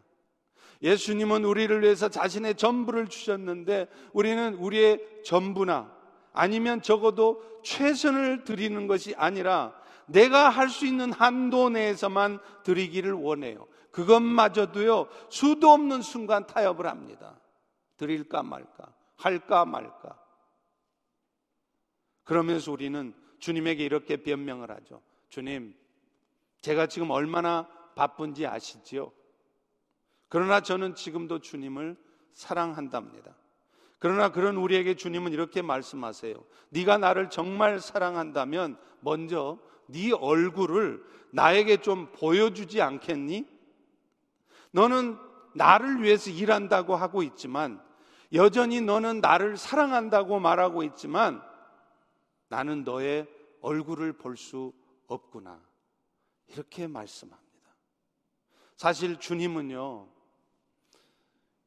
예수님은 0.81 1.45
우리를 1.45 1.81
위해서 1.81 2.09
자신의 2.09 2.55
전부를 2.55 3.07
주셨는데 3.07 3.87
우리는 4.11 4.53
우리의 4.55 4.99
전부나 5.23 5.91
아니면 6.33 6.81
적어도 6.81 7.41
최선을 7.63 8.43
드리는 8.43 8.85
것이 8.87 9.15
아니라 9.15 9.73
내가 10.05 10.49
할 10.49 10.69
수 10.69 10.85
있는 10.85 11.13
한도 11.13 11.69
내에서만 11.69 12.39
드리기를 12.63 13.13
원해요. 13.13 13.65
그것마저도요, 13.91 15.07
수도 15.29 15.69
없는 15.71 16.01
순간 16.01 16.45
타협을 16.47 16.87
합니다. 16.87 17.39
드릴까 17.97 18.43
말까, 18.43 18.87
할까 19.15 19.65
말까. 19.65 20.19
그러면서 22.23 22.71
우리는 22.71 23.13
주님에게 23.39 23.83
이렇게 23.83 24.17
변명을 24.17 24.71
하죠. 24.71 25.01
주님, 25.29 25.75
제가 26.61 26.87
지금 26.87 27.09
얼마나 27.09 27.67
바쁜지 27.95 28.47
아시지요? 28.47 29.11
그러나 30.29 30.61
저는 30.61 30.95
지금도 30.95 31.39
주님을 31.39 31.97
사랑한답니다. 32.33 33.35
그러나 33.99 34.31
그런 34.31 34.57
우리에게 34.57 34.95
주님은 34.95 35.31
이렇게 35.31 35.61
말씀하세요. 35.61 36.35
네가 36.69 36.97
나를 36.97 37.29
정말 37.29 37.79
사랑한다면 37.79 38.77
먼저 38.99 39.59
네 39.87 40.11
얼굴을 40.11 41.03
나에게 41.31 41.77
좀 41.77 42.11
보여주지 42.13 42.81
않겠니? 42.81 43.45
너는 44.71 45.17
나를 45.55 46.01
위해서 46.01 46.31
일한다고 46.31 46.95
하고 46.95 47.23
있지만 47.23 47.81
여전히 48.33 48.81
너는 48.81 49.21
나를 49.21 49.55
사랑한다고 49.55 50.39
말하고 50.39 50.83
있지만 50.83 51.41
나는 52.53 52.83
너의 52.83 53.27
얼굴을 53.61 54.13
볼 54.13 54.37
수 54.37 54.73
없구나. 55.07 55.59
이렇게 56.49 56.85
말씀합니다. 56.85 57.75
사실 58.75 59.17
주님은요, 59.17 60.07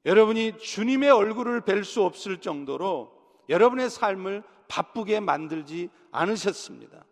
여러분이 0.04 0.58
주님의 0.58 1.10
얼굴을 1.10 1.62
뵐 1.62 1.82
수 1.82 2.04
없을 2.04 2.40
정도로 2.40 3.12
여러분의 3.48 3.90
삶을 3.90 4.44
바쁘게 4.68 5.18
만들지 5.18 5.90
않으셨습니다. 6.12 7.04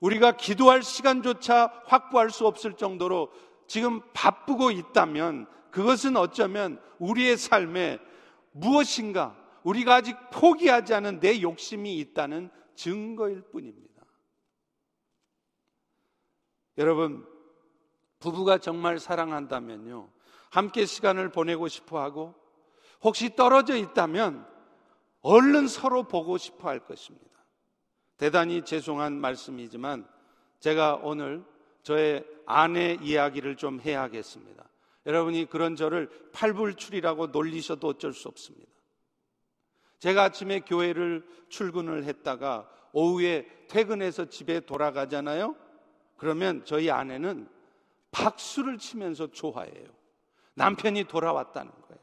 우리가 0.00 0.36
기도할 0.36 0.84
시간조차 0.84 1.82
확보할 1.86 2.30
수 2.30 2.46
없을 2.46 2.74
정도로 2.74 3.32
지금 3.66 4.00
바쁘고 4.12 4.70
있다면 4.70 5.48
그것은 5.72 6.16
어쩌면 6.16 6.80
우리의 7.00 7.36
삶에 7.36 7.98
무엇인가 8.52 9.43
우리가 9.64 9.96
아직 9.96 10.16
포기하지 10.30 10.94
않은 10.94 11.20
내 11.20 11.40
욕심이 11.42 11.98
있다는 11.98 12.50
증거일 12.74 13.42
뿐입니다. 13.50 14.04
여러분, 16.78 17.26
부부가 18.18 18.58
정말 18.58 18.98
사랑한다면요. 18.98 20.10
함께 20.50 20.86
시간을 20.86 21.30
보내고 21.30 21.68
싶어 21.68 22.00
하고 22.00 22.34
혹시 23.02 23.34
떨어져 23.34 23.76
있다면 23.76 24.46
얼른 25.20 25.68
서로 25.68 26.04
보고 26.04 26.38
싶어 26.38 26.68
할 26.68 26.80
것입니다. 26.80 27.24
대단히 28.16 28.64
죄송한 28.64 29.20
말씀이지만 29.20 30.06
제가 30.60 30.96
오늘 30.96 31.44
저의 31.82 32.24
아내 32.46 32.96
이야기를 33.00 33.56
좀 33.56 33.80
해야겠습니다. 33.80 34.64
여러분이 35.06 35.46
그런 35.46 35.76
저를 35.76 36.08
팔불출이라고 36.32 37.28
놀리셔도 37.28 37.88
어쩔 37.88 38.12
수 38.12 38.28
없습니다. 38.28 38.73
제가 40.04 40.24
아침에 40.24 40.60
교회를 40.60 41.26
출근을 41.48 42.04
했다가 42.04 42.68
오후에 42.92 43.46
퇴근해서 43.70 44.26
집에 44.26 44.60
돌아가잖아요. 44.60 45.56
그러면 46.18 46.62
저희 46.66 46.90
아내는 46.90 47.48
박수를 48.10 48.76
치면서 48.76 49.28
좋아해요. 49.28 49.86
남편이 50.56 51.04
돌아왔다는 51.04 51.72
거예요. 51.72 52.02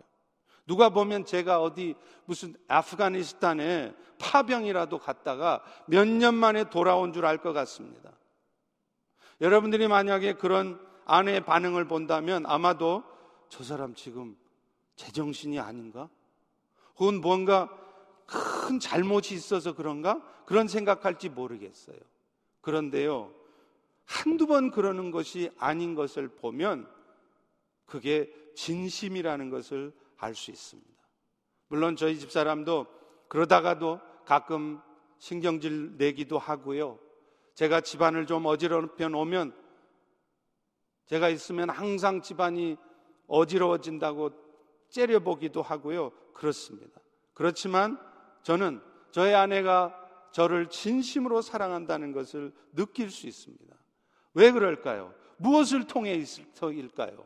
누가 0.66 0.90
보면 0.90 1.26
제가 1.26 1.62
어디 1.62 1.94
무슨 2.26 2.56
아프가니스탄에 2.68 3.94
파병이라도 4.18 4.98
갔다가 4.98 5.64
몇 5.86 6.08
년 6.08 6.34
만에 6.34 6.72
돌아온 6.72 7.14
줄 7.14 7.24
알 7.24 7.38
것 7.38 7.54
같습니다. 7.54 8.14
여러분들이 9.42 9.88
만약에 9.88 10.34
그런 10.34 10.84
아내의 11.06 11.42
반응을 11.42 11.86
본다면 11.88 12.48
아마도 12.48 13.04
저 13.50 13.64
사람 13.64 13.94
지금 13.94 14.36
제정신이 14.96 15.60
아닌가? 15.60 16.10
혹은 16.98 17.22
뭔가 17.22 17.70
큰 18.32 18.80
잘못이 18.80 19.34
있어서 19.34 19.74
그런가? 19.74 20.22
그런 20.46 20.68
생각할지 20.68 21.30
모르겠어요. 21.30 21.98
그런데요, 22.62 23.34
한두 24.06 24.48
번 24.48 24.72
그러는 24.72 25.12
것이 25.12 25.50
아닌 25.58 25.96
것을 25.96 26.28
보면 26.28 26.88
그게 27.86 28.32
진심이라는 28.56 29.50
것을 29.50 29.94
알 30.18 30.36
수 30.36 30.52
있습니다. 30.52 30.92
물론 31.68 31.96
저희 31.96 32.20
집 32.20 32.32
사람도 32.32 32.86
그러다가도 33.28 34.00
가끔 34.26 34.82
신경질 35.18 35.98
내기도 35.98 36.38
하고요. 36.38 37.00
제가 37.56 37.82
집안을 37.82 38.28
좀 38.28 38.46
어지럽혀 38.46 39.10
놓으면 39.10 39.56
제가 41.06 41.30
있으면 41.30 41.70
항상 41.70 42.22
집안이 42.22 42.78
어지러워진다고 43.28 44.32
째려보기도 44.90 45.62
하고요. 45.62 46.12
그렇습니다. 46.34 47.00
그렇지만 47.34 47.98
저는 48.44 48.82
저의 49.12 49.36
아내가 49.36 49.98
저를 50.32 50.70
진심으로 50.70 51.42
사랑한다는 51.42 52.12
것을 52.14 52.54
느낄 52.74 53.12
수 53.12 53.28
있습니다. 53.28 53.76
왜 54.34 54.52
그럴까요? 54.52 55.14
무엇을 55.38 55.88
통해 55.88 56.14
있을까요? 56.16 57.26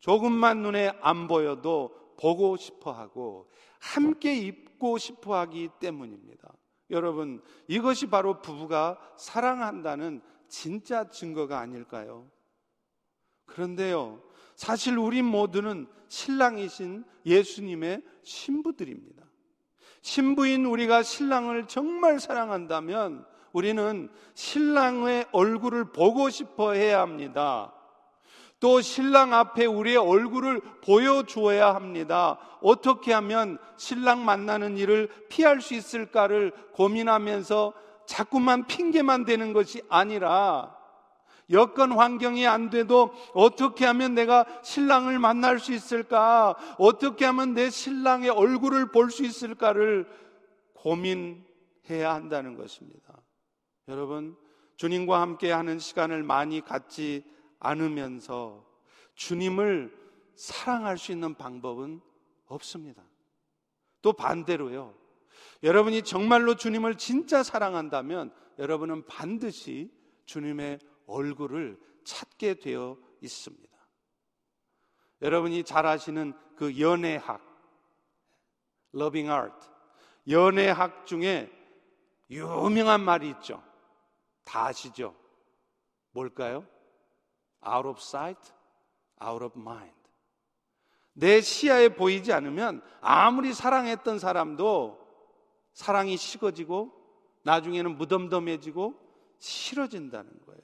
조금만 0.00 0.62
눈에 0.62 0.92
안 1.00 1.26
보여도 1.26 2.14
보고 2.18 2.56
싶어 2.56 2.92
하고 2.92 3.50
함께 3.78 4.34
입고 4.36 4.98
싶어 4.98 5.36
하기 5.40 5.70
때문입니다. 5.80 6.52
여러분, 6.90 7.42
이것이 7.66 8.06
바로 8.06 8.40
부부가 8.40 8.98
사랑한다는 9.16 10.20
진짜 10.48 11.08
증거가 11.08 11.58
아닐까요? 11.58 12.30
그런데요, 13.46 14.22
사실 14.54 14.96
우리 14.98 15.22
모두는 15.22 15.86
신랑이신 16.08 17.04
예수님의 17.24 18.02
신부들입니다. 18.22 19.25
신부인 20.06 20.66
우리가 20.66 21.02
신랑을 21.02 21.66
정말 21.66 22.20
사랑한다면 22.20 23.26
우리는 23.50 24.08
신랑의 24.34 25.26
얼굴을 25.32 25.86
보고 25.86 26.30
싶어 26.30 26.74
해야 26.74 27.00
합니다. 27.00 27.72
또 28.60 28.80
신랑 28.80 29.34
앞에 29.34 29.66
우리의 29.66 29.96
얼굴을 29.96 30.60
보여주어야 30.84 31.74
합니다. 31.74 32.38
어떻게 32.62 33.12
하면 33.14 33.58
신랑 33.78 34.24
만나는 34.24 34.78
일을 34.78 35.08
피할 35.28 35.60
수 35.60 35.74
있을까를 35.74 36.52
고민하면서 36.74 37.72
자꾸만 38.06 38.68
핑계만 38.68 39.24
대는 39.24 39.52
것이 39.52 39.82
아니라 39.88 40.76
여건 41.50 41.92
환경이 41.92 42.46
안 42.46 42.70
돼도 42.70 43.12
어떻게 43.32 43.84
하면 43.86 44.14
내가 44.14 44.44
신랑을 44.62 45.18
만날 45.18 45.60
수 45.60 45.72
있을까? 45.72 46.56
어떻게 46.78 47.24
하면 47.24 47.54
내 47.54 47.70
신랑의 47.70 48.30
얼굴을 48.30 48.90
볼 48.90 49.10
수 49.10 49.24
있을까를 49.24 50.08
고민해야 50.74 52.12
한다는 52.12 52.56
것입니다. 52.56 53.22
여러분, 53.88 54.36
주님과 54.76 55.20
함께 55.20 55.52
하는 55.52 55.78
시간을 55.78 56.22
많이 56.22 56.60
갖지 56.60 57.24
않으면서 57.60 58.66
주님을 59.14 59.96
사랑할 60.34 60.98
수 60.98 61.12
있는 61.12 61.34
방법은 61.34 62.00
없습니다. 62.46 63.02
또 64.02 64.12
반대로요. 64.12 64.94
여러분이 65.62 66.02
정말로 66.02 66.54
주님을 66.54 66.96
진짜 66.96 67.42
사랑한다면 67.42 68.32
여러분은 68.58 69.06
반드시 69.06 69.90
주님의 70.26 70.78
얼굴을 71.06 71.80
찾게 72.04 72.54
되어 72.54 72.96
있습니다. 73.20 73.76
여러분이 75.22 75.64
잘 75.64 75.86
아시는 75.86 76.34
그 76.56 76.78
연애학, 76.78 77.40
loving 78.94 79.30
art, 79.30 79.68
연애학 80.28 81.06
중에 81.06 81.50
유명한 82.30 83.00
말이 83.00 83.30
있죠. 83.30 83.62
다 84.44 84.66
아시죠? 84.66 85.14
뭘까요? 86.10 86.66
out 87.66 87.88
of 87.88 87.98
sight, 88.00 88.52
out 89.22 89.44
of 89.44 89.58
mind. 89.58 89.94
내 91.12 91.40
시야에 91.40 91.90
보이지 91.90 92.32
않으면 92.32 92.82
아무리 93.00 93.54
사랑했던 93.54 94.18
사람도 94.18 95.00
사랑이 95.72 96.16
식어지고 96.16 96.92
나중에는 97.42 97.96
무덤덤해지고 97.96 99.00
싫어진다는 99.38 100.30
거예요. 100.44 100.62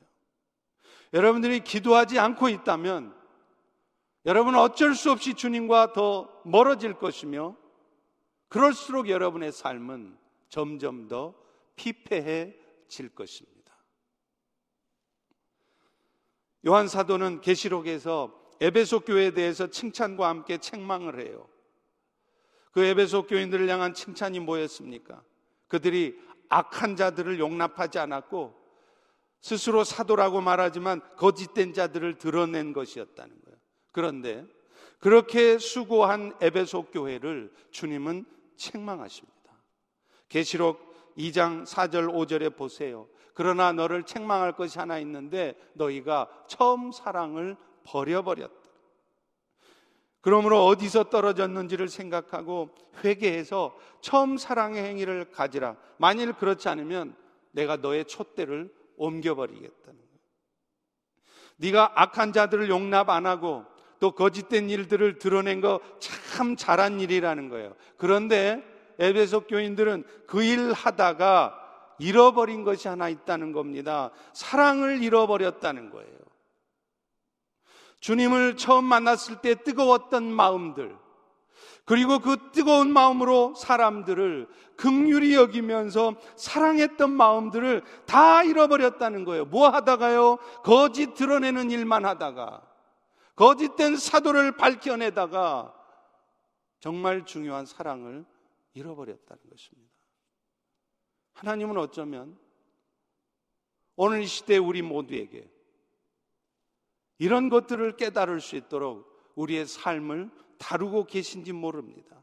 여러분들이 1.13 1.61
기도하지 1.61 2.19
않고 2.19 2.49
있다면 2.49 3.15
여러분은 4.25 4.59
어쩔 4.59 4.95
수 4.95 5.11
없이 5.11 5.35
주님과 5.35 5.93
더 5.93 6.41
멀어질 6.45 6.95
것이며 6.95 7.57
그럴수록 8.49 9.09
여러분의 9.09 9.53
삶은 9.53 10.17
점점 10.49 11.09
더 11.09 11.35
피폐해질 11.77 13.15
것입니다. 13.15 13.53
요한 16.67 16.87
사도는 16.87 17.41
계시록에서 17.41 18.41
에베소 18.61 19.01
교회에 19.01 19.33
대해서 19.33 19.67
칭찬과 19.67 20.29
함께 20.29 20.59
책망을 20.59 21.27
해요. 21.27 21.49
그 22.71 22.85
에베소 22.85 23.27
교인들을 23.27 23.69
향한 23.69 23.93
칭찬이 23.93 24.39
뭐였습니까? 24.39 25.23
그들이 25.67 26.19
악한 26.49 26.97
자들을 26.97 27.41
용납하지 27.41 27.99
않았고 27.99 28.62
스스로 29.43 29.83
사도라고 29.83 30.41
말하지만 30.41 31.01
거짓된 31.17 31.75
자들을 31.75 32.17
드러낸 32.19 32.73
것이었다는 32.73 33.35
거예요. 33.45 33.59
그런데 33.91 34.47
그렇게 35.01 35.59
수고한 35.59 36.33
에베소 36.41 36.85
교회를 36.85 37.53
주님은 37.73 38.25
책망하십니다. 38.57 39.33
계시록 40.29 40.93
2장 41.19 41.67
4절 41.67 42.09
5절에 42.15 42.57
보세요. 42.57 43.09
그러나 43.35 43.73
너를 43.73 44.05
책망할 44.05 44.53
것이 44.53 44.79
하나 44.79 44.99
있는데 45.01 45.59
너희가 45.75 46.29
처음 46.47 46.93
사랑을 46.93 47.57
버려버렸다. 47.85 48.63
그러므로 50.21 50.65
어디서 50.67 51.05
떨어졌는지를 51.05 51.89
생각하고 51.89 52.71
회개해서 53.03 53.77
처음 54.01 54.37
사랑의 54.37 54.85
행위를 54.85 55.33
가지라. 55.33 55.77
만일 55.99 56.33
그렇지 56.33 56.69
않으면 56.69 57.17
내가 57.51 57.77
너의 57.77 58.05
촛대를 58.05 58.73
옮겨버리겠다는 58.97 59.99
거예요. 59.99 60.21
네가 61.57 61.93
악한 61.95 62.33
자들을 62.33 62.69
용납 62.69 63.09
안 63.11 63.27
하고 63.27 63.65
또 64.01 64.13
거짓된 64.13 64.69
일들을 64.71 65.19
드러낸 65.19 65.61
거 65.61 65.81
참 66.33 66.57
잘한 66.57 67.01
일이라는 67.01 67.49
거예요. 67.49 67.75
그런데 67.97 68.63
에베소 68.99 69.43
교인들은 69.43 70.05
그 70.27 70.43
일 70.43 70.73
하다가 70.73 71.59
잃어버린 71.99 72.65
것이 72.65 72.89
하나 72.89 73.09
있다는 73.09 73.53
겁니다. 73.53 74.11
사랑을 74.33 75.03
잃어버렸다는 75.03 75.91
거예요. 75.91 76.19
주님을 78.01 78.57
처음 78.57 78.85
만났을 78.85 79.41
때 79.41 79.55
뜨거웠던 79.63 80.25
마음들, 80.25 80.97
그리고 81.85 82.19
그 82.19 82.51
뜨거운 82.53 82.93
마음으로 82.93 83.55
사람들을 83.55 84.49
극률이 84.77 85.35
여기면서 85.35 86.15
사랑했던 86.37 87.11
마음들을 87.11 87.83
다 88.07 88.43
잃어버렸다는 88.43 89.25
거예요. 89.25 89.45
뭐 89.45 89.69
하다가요? 89.69 90.39
거짓 90.65 91.15
드러내는 91.15 91.71
일만 91.71 92.05
하다가, 92.05 92.63
거짓된 93.37 93.97
사도를 93.97 94.57
밝혀내다가 94.57 95.75
정말 96.81 97.25
중요한 97.25 97.67
사랑을 97.67 98.25
잃어버렸다는 98.75 99.43
것입니다. 99.51 99.93
하나님은 101.35 101.77
어쩌면 101.79 102.39
오늘 103.97 104.23
이 104.23 104.27
시대 104.27 104.57
우리 104.57 104.83
모두에게 104.83 105.49
이런 107.19 107.49
것들을 107.49 107.97
깨달을 107.97 108.41
수 108.41 108.57
있도록 108.57 109.13
우리의 109.37 109.67
삶을 109.67 110.31
다루고 110.63 111.07
계신지 111.07 111.53
모릅니다. 111.53 112.23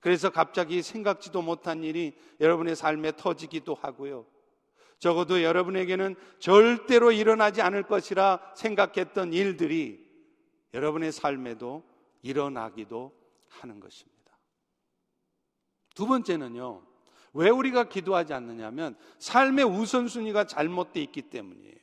그래서 0.00 0.30
갑자기 0.30 0.80
생각지도 0.80 1.42
못한 1.42 1.84
일이 1.84 2.16
여러분의 2.40 2.74
삶에 2.74 3.12
터지기도 3.16 3.74
하고요. 3.74 4.24
적어도 4.98 5.42
여러분에게는 5.42 6.16
절대로 6.38 7.12
일어나지 7.12 7.60
않을 7.60 7.82
것이라 7.82 8.52
생각했던 8.56 9.34
일들이 9.34 10.08
여러분의 10.72 11.12
삶에도 11.12 11.84
일어나기도 12.22 13.12
하는 13.48 13.80
것입니다. 13.80 14.18
두 15.94 16.06
번째는요, 16.06 16.82
왜 17.34 17.50
우리가 17.50 17.84
기도하지 17.84 18.32
않느냐면 18.32 18.96
삶의 19.18 19.66
우선순위가 19.66 20.44
잘못되어 20.44 21.02
있기 21.02 21.22
때문이에요. 21.22 21.76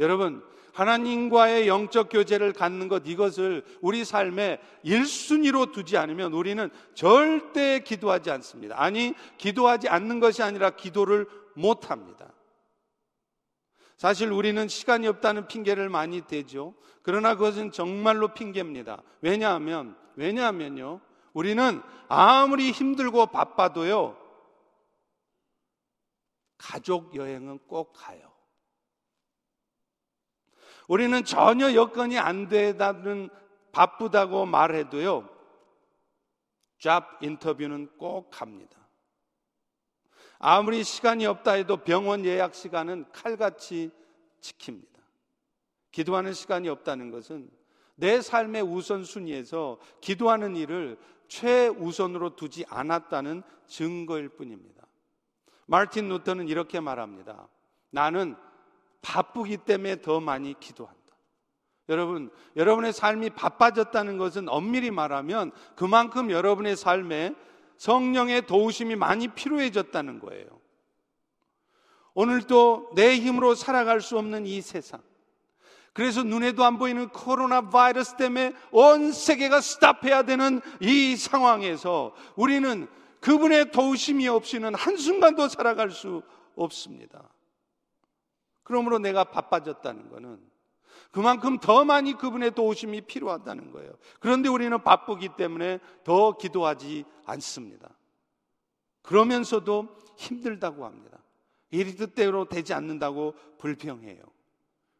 여러분, 0.00 0.44
하나님과의 0.76 1.68
영적 1.68 2.10
교제를 2.10 2.52
갖는 2.52 2.88
것 2.88 3.04
이것을 3.06 3.64
우리 3.80 4.04
삶의 4.04 4.60
1순위로 4.84 5.72
두지 5.72 5.96
않으면 5.96 6.34
우리는 6.34 6.68
절대 6.94 7.80
기도하지 7.80 8.30
않습니다. 8.30 8.78
아니, 8.78 9.14
기도하지 9.38 9.88
않는 9.88 10.20
것이 10.20 10.42
아니라 10.42 10.70
기도를 10.70 11.26
못 11.54 11.90
합니다. 11.90 12.30
사실 13.96 14.30
우리는 14.30 14.68
시간이 14.68 15.08
없다는 15.08 15.48
핑계를 15.48 15.88
많이 15.88 16.20
대죠. 16.20 16.74
그러나 17.00 17.36
그것은 17.36 17.72
정말로 17.72 18.34
핑계입니다. 18.34 19.02
왜냐하면, 19.22 19.96
왜냐하면요. 20.16 21.00
우리는 21.32 21.80
아무리 22.08 22.70
힘들고 22.70 23.28
바빠도요. 23.28 24.14
가족 26.58 27.14
여행은 27.16 27.60
꼭 27.66 27.94
가요. 27.96 28.35
우리는 30.88 31.24
전혀 31.24 31.74
여건이 31.74 32.18
안 32.18 32.48
되다는 32.48 33.28
바쁘다고 33.72 34.46
말해도요. 34.46 35.28
잡 36.78 37.22
인터뷰는 37.22 37.98
꼭 37.98 38.30
갑니다. 38.30 38.76
아무리 40.38 40.84
시간이 40.84 41.26
없다 41.26 41.52
해도 41.52 41.78
병원 41.78 42.24
예약 42.24 42.54
시간은 42.54 43.06
칼같이 43.12 43.90
지킵니다. 44.40 44.96
기도하는 45.90 46.32
시간이 46.34 46.68
없다는 46.68 47.10
것은 47.10 47.50
내 47.94 48.20
삶의 48.20 48.62
우선순위에서 48.62 49.78
기도하는 50.02 50.56
일을 50.56 50.98
최우선으로 51.28 52.36
두지 52.36 52.66
않았다는 52.68 53.42
증거일 53.66 54.28
뿐입니다. 54.28 54.86
마르틴 55.66 56.08
루터는 56.08 56.48
이렇게 56.48 56.80
말합니다. 56.80 57.48
나는 57.90 58.36
바쁘기 59.06 59.58
때문에 59.58 60.02
더 60.02 60.18
많이 60.18 60.58
기도한다. 60.58 60.96
여러분, 61.88 62.30
여러분의 62.56 62.92
삶이 62.92 63.30
바빠졌다는 63.30 64.18
것은 64.18 64.48
엄밀히 64.48 64.90
말하면 64.90 65.52
그만큼 65.76 66.32
여러분의 66.32 66.74
삶에 66.74 67.32
성령의 67.76 68.46
도우심이 68.46 68.96
많이 68.96 69.28
필요해졌다는 69.28 70.18
거예요. 70.18 70.46
오늘도 72.14 72.92
내 72.96 73.16
힘으로 73.16 73.54
살아갈 73.54 74.00
수 74.00 74.18
없는 74.18 74.46
이 74.46 74.60
세상. 74.60 75.00
그래서 75.92 76.24
눈에도 76.24 76.64
안 76.64 76.76
보이는 76.76 77.08
코로나 77.10 77.70
바이러스 77.70 78.16
때문에 78.16 78.54
온 78.72 79.12
세계가 79.12 79.60
스탑해야 79.60 80.24
되는 80.24 80.60
이 80.80 81.14
상황에서 81.16 82.12
우리는 82.34 82.88
그분의 83.20 83.70
도우심이 83.70 84.26
없이는 84.26 84.74
한순간도 84.74 85.48
살아갈 85.48 85.90
수 85.90 86.22
없습니다. 86.56 87.35
그러므로 88.66 88.98
내가 88.98 89.22
바빠졌다는 89.24 90.10
것은 90.10 90.40
그만큼 91.12 91.58
더 91.58 91.84
많이 91.84 92.14
그분의 92.14 92.54
도우심이 92.54 93.02
필요하다는 93.02 93.70
거예요. 93.70 93.92
그런데 94.18 94.48
우리는 94.48 94.82
바쁘기 94.82 95.30
때문에 95.36 95.78
더 96.02 96.36
기도하지 96.36 97.04
않습니다. 97.24 97.90
그러면서도 99.02 99.88
힘들다고 100.16 100.84
합니다. 100.84 101.18
일이 101.70 101.94
뜻대로 101.94 102.46
되지 102.46 102.74
않는다고 102.74 103.34
불평해요. 103.58 104.20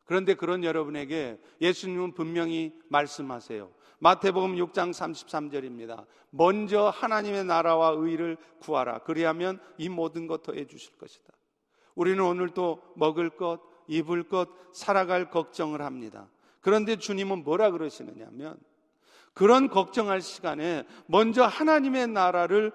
그런데 0.05 0.35
그런 0.35 0.62
여러분에게 0.62 1.40
예수님은 1.61 2.12
분명히 2.14 2.72
말씀하세요. 2.88 3.68
마태복음 3.98 4.55
6장 4.55 4.92
33절입니다. 4.92 6.07
먼저 6.31 6.88
하나님의 6.88 7.44
나라와 7.46 7.88
의를 7.88 8.37
구하라. 8.61 9.00
그리하면 9.00 9.59
이 9.76 9.88
모든 9.88 10.29
것 10.29 10.44
더해 10.44 10.66
주실 10.66 10.96
것이다. 10.98 11.33
우리는 11.96 12.22
오늘도 12.22 12.92
먹을 12.94 13.30
것, 13.30 13.61
입을 13.88 14.28
것, 14.28 14.48
살아갈 14.72 15.30
걱정을 15.30 15.82
합니다. 15.82 16.28
그런데 16.61 16.96
주님은 16.96 17.42
뭐라 17.42 17.72
그러시느냐면 17.72 18.56
그런 19.32 19.68
걱정할 19.68 20.20
시간에 20.20 20.85
먼저 21.06 21.44
하나님의 21.44 22.06
나라를 22.09 22.72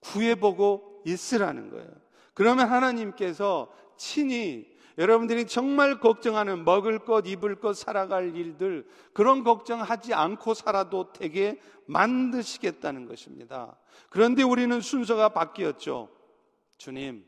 구해보고 0.00 1.02
있으라는 1.06 1.70
거예요. 1.70 1.88
그러면 2.34 2.68
하나님께서 2.68 3.72
친히 3.96 4.74
여러분들이 4.96 5.46
정말 5.46 5.98
걱정하는 5.98 6.64
먹을 6.64 7.00
것, 7.00 7.26
입을 7.26 7.56
것, 7.56 7.76
살아갈 7.76 8.36
일들 8.36 8.86
그런 9.12 9.42
걱정하지 9.42 10.14
않고 10.14 10.54
살아도 10.54 11.12
되게 11.12 11.60
만드시겠다는 11.86 13.06
것입니다. 13.06 13.76
그런데 14.08 14.42
우리는 14.42 14.80
순서가 14.80 15.30
바뀌었죠. 15.30 16.08
주님, 16.78 17.24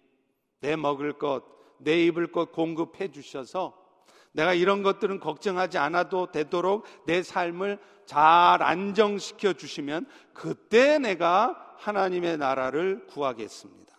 내 0.60 0.76
먹을 0.76 1.12
것, 1.12 1.44
내 1.78 2.04
입을 2.04 2.32
것 2.32 2.52
공급해 2.52 3.10
주셔서 3.10 3.86
내가 4.32 4.52
이런 4.52 4.82
것들은 4.82 5.20
걱정하지 5.20 5.78
않아도 5.78 6.30
되도록 6.30 6.84
내 7.06 7.22
삶을 7.22 7.78
잘 8.04 8.62
안정시켜 8.62 9.54
주시면 9.54 10.06
그때 10.34 10.98
내가 10.98 11.74
하나님의 11.78 12.36
나라를 12.36 13.06
구하겠습니다. 13.06 13.96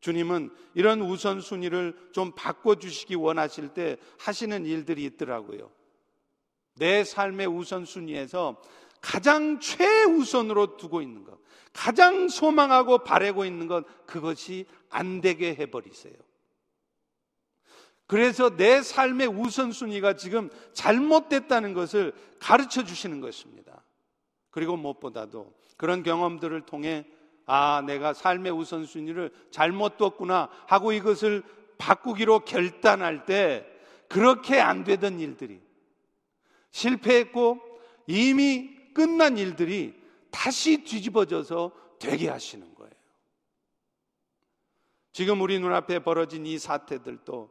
주님은 0.00 0.50
이런 0.74 1.02
우선순위를 1.02 2.10
좀 2.12 2.32
바꿔주시기 2.32 3.16
원하실 3.16 3.70
때 3.70 3.96
하시는 4.18 4.64
일들이 4.64 5.04
있더라고요. 5.04 5.70
내 6.76 7.02
삶의 7.04 7.48
우선순위에서 7.48 8.62
가장 9.00 9.58
최우선으로 9.58 10.76
두고 10.76 11.02
있는 11.02 11.24
것, 11.24 11.39
가장 11.72 12.28
소망하고 12.28 12.98
바라고 12.98 13.44
있는 13.44 13.66
것, 13.66 13.84
그것이 14.06 14.66
안 14.88 15.20
되게 15.20 15.54
해버리세요. 15.54 16.14
그래서 18.06 18.56
내 18.56 18.82
삶의 18.82 19.28
우선순위가 19.28 20.16
지금 20.16 20.50
잘못됐다는 20.72 21.74
것을 21.74 22.12
가르쳐 22.40 22.84
주시는 22.84 23.20
것입니다. 23.20 23.84
그리고 24.50 24.76
무엇보다도 24.76 25.54
그런 25.76 26.02
경험들을 26.02 26.62
통해 26.62 27.06
아, 27.46 27.82
내가 27.86 28.12
삶의 28.12 28.52
우선순위를 28.52 29.32
잘못 29.50 29.96
뒀구나 29.96 30.48
하고 30.66 30.92
이것을 30.92 31.42
바꾸기로 31.78 32.40
결단할 32.40 33.26
때 33.26 33.66
그렇게 34.08 34.60
안 34.60 34.84
되던 34.84 35.20
일들이 35.20 35.60
실패했고 36.72 37.60
이미 38.06 38.70
끝난 38.92 39.38
일들이 39.38 39.99
다시 40.30 40.84
뒤집어져서 40.84 41.72
되게 41.98 42.28
하시는 42.28 42.74
거예요. 42.74 42.90
지금 45.12 45.40
우리 45.40 45.58
눈앞에 45.58 46.00
벌어진 46.00 46.46
이 46.46 46.58
사태들도 46.58 47.50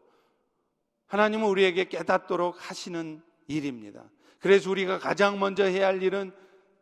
하나님은 1.07 1.47
우리에게 1.47 1.89
깨닫도록 1.89 2.69
하시는 2.69 3.21
일입니다. 3.47 4.09
그래서 4.39 4.69
우리가 4.69 4.99
가장 4.99 5.39
먼저 5.39 5.63
해야 5.65 5.87
할 5.87 6.01
일은 6.01 6.31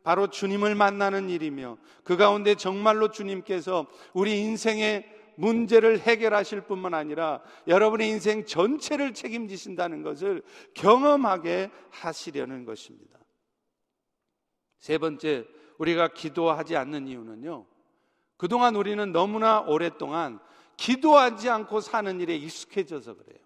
바로 0.04 0.28
주님을 0.30 0.76
만나는 0.76 1.30
일이며 1.30 1.78
그 2.04 2.16
가운데 2.16 2.56
정말로 2.56 3.12
주님께서 3.12 3.88
우리 4.14 4.40
인생의 4.40 5.18
문제를 5.36 6.00
해결하실 6.00 6.62
뿐만 6.62 6.94
아니라 6.94 7.42
여러분의 7.68 8.10
인생 8.10 8.46
전체를 8.46 9.14
책임지신다는 9.14 10.04
것을 10.04 10.44
경험하게 10.74 11.72
하시려는 11.90 12.66
것입니다. 12.66 13.20
세 14.80 14.98
번째, 14.98 15.46
우리가 15.78 16.10
기도하지 16.10 16.76
않는 16.76 17.08
이유는요. 17.08 17.66
그동안 18.38 18.76
우리는 18.76 19.12
너무나 19.12 19.62
오랫동안 19.62 20.40
기도하지 20.78 21.50
않고 21.50 21.82
사는 21.82 22.20
일에 22.20 22.36
익숙해져서 22.36 23.16
그래요. 23.16 23.40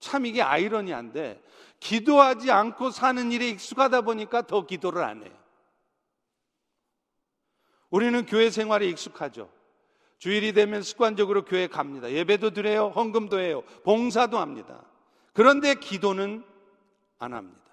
참 0.00 0.26
이게 0.26 0.42
아이러니한데 0.42 1.42
기도하지 1.80 2.50
않고 2.50 2.90
사는 2.90 3.30
일에 3.32 3.48
익숙하다 3.50 4.02
보니까 4.02 4.46
더 4.46 4.66
기도를 4.66 5.02
안 5.02 5.22
해요. 5.22 5.32
우리는 7.90 8.26
교회 8.26 8.50
생활에 8.50 8.86
익숙하죠. 8.88 9.50
주일이 10.18 10.52
되면 10.52 10.82
습관적으로 10.82 11.44
교회 11.44 11.66
갑니다. 11.66 12.10
예배도 12.10 12.50
드려요. 12.50 12.88
헌금도 12.88 13.38
해요. 13.38 13.62
봉사도 13.84 14.38
합니다. 14.38 14.82
그런데 15.32 15.74
기도는 15.74 16.44
안 17.18 17.34
합니다. 17.34 17.63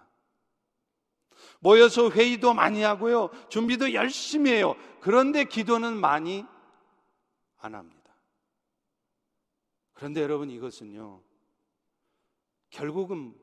모여서 1.62 2.10
회의도 2.10 2.54
많이 2.54 2.82
하고요. 2.82 3.30
준비도 3.50 3.94
열심히 3.94 4.52
해요. 4.52 4.76
그런데 5.00 5.46
기도는 5.46 5.96
많이 5.96 6.44
안 7.58 7.76
합니다. 7.76 8.02
그런데 9.94 10.22
여러분 10.22 10.50
이것은요. 10.50 11.22
결국은 12.72 13.36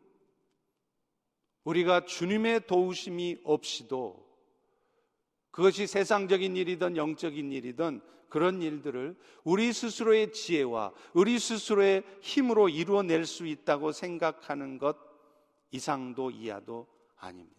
우리가 1.62 2.04
주님의 2.06 2.66
도우심이 2.66 3.38
없이도 3.44 4.26
그것이 5.50 5.86
세상적인 5.86 6.56
일이든 6.56 6.96
영적인 6.96 7.52
일이든 7.52 8.00
그런 8.28 8.62
일들을 8.62 9.16
우리 9.44 9.72
스스로의 9.72 10.32
지혜와 10.32 10.92
우리 11.14 11.38
스스로의 11.38 12.02
힘으로 12.20 12.68
이루어낼 12.68 13.26
수 13.26 13.46
있다고 13.46 13.92
생각하는 13.92 14.78
것 14.78 14.96
이상도 15.70 16.30
이하도 16.30 16.86
아닙니다. 17.16 17.57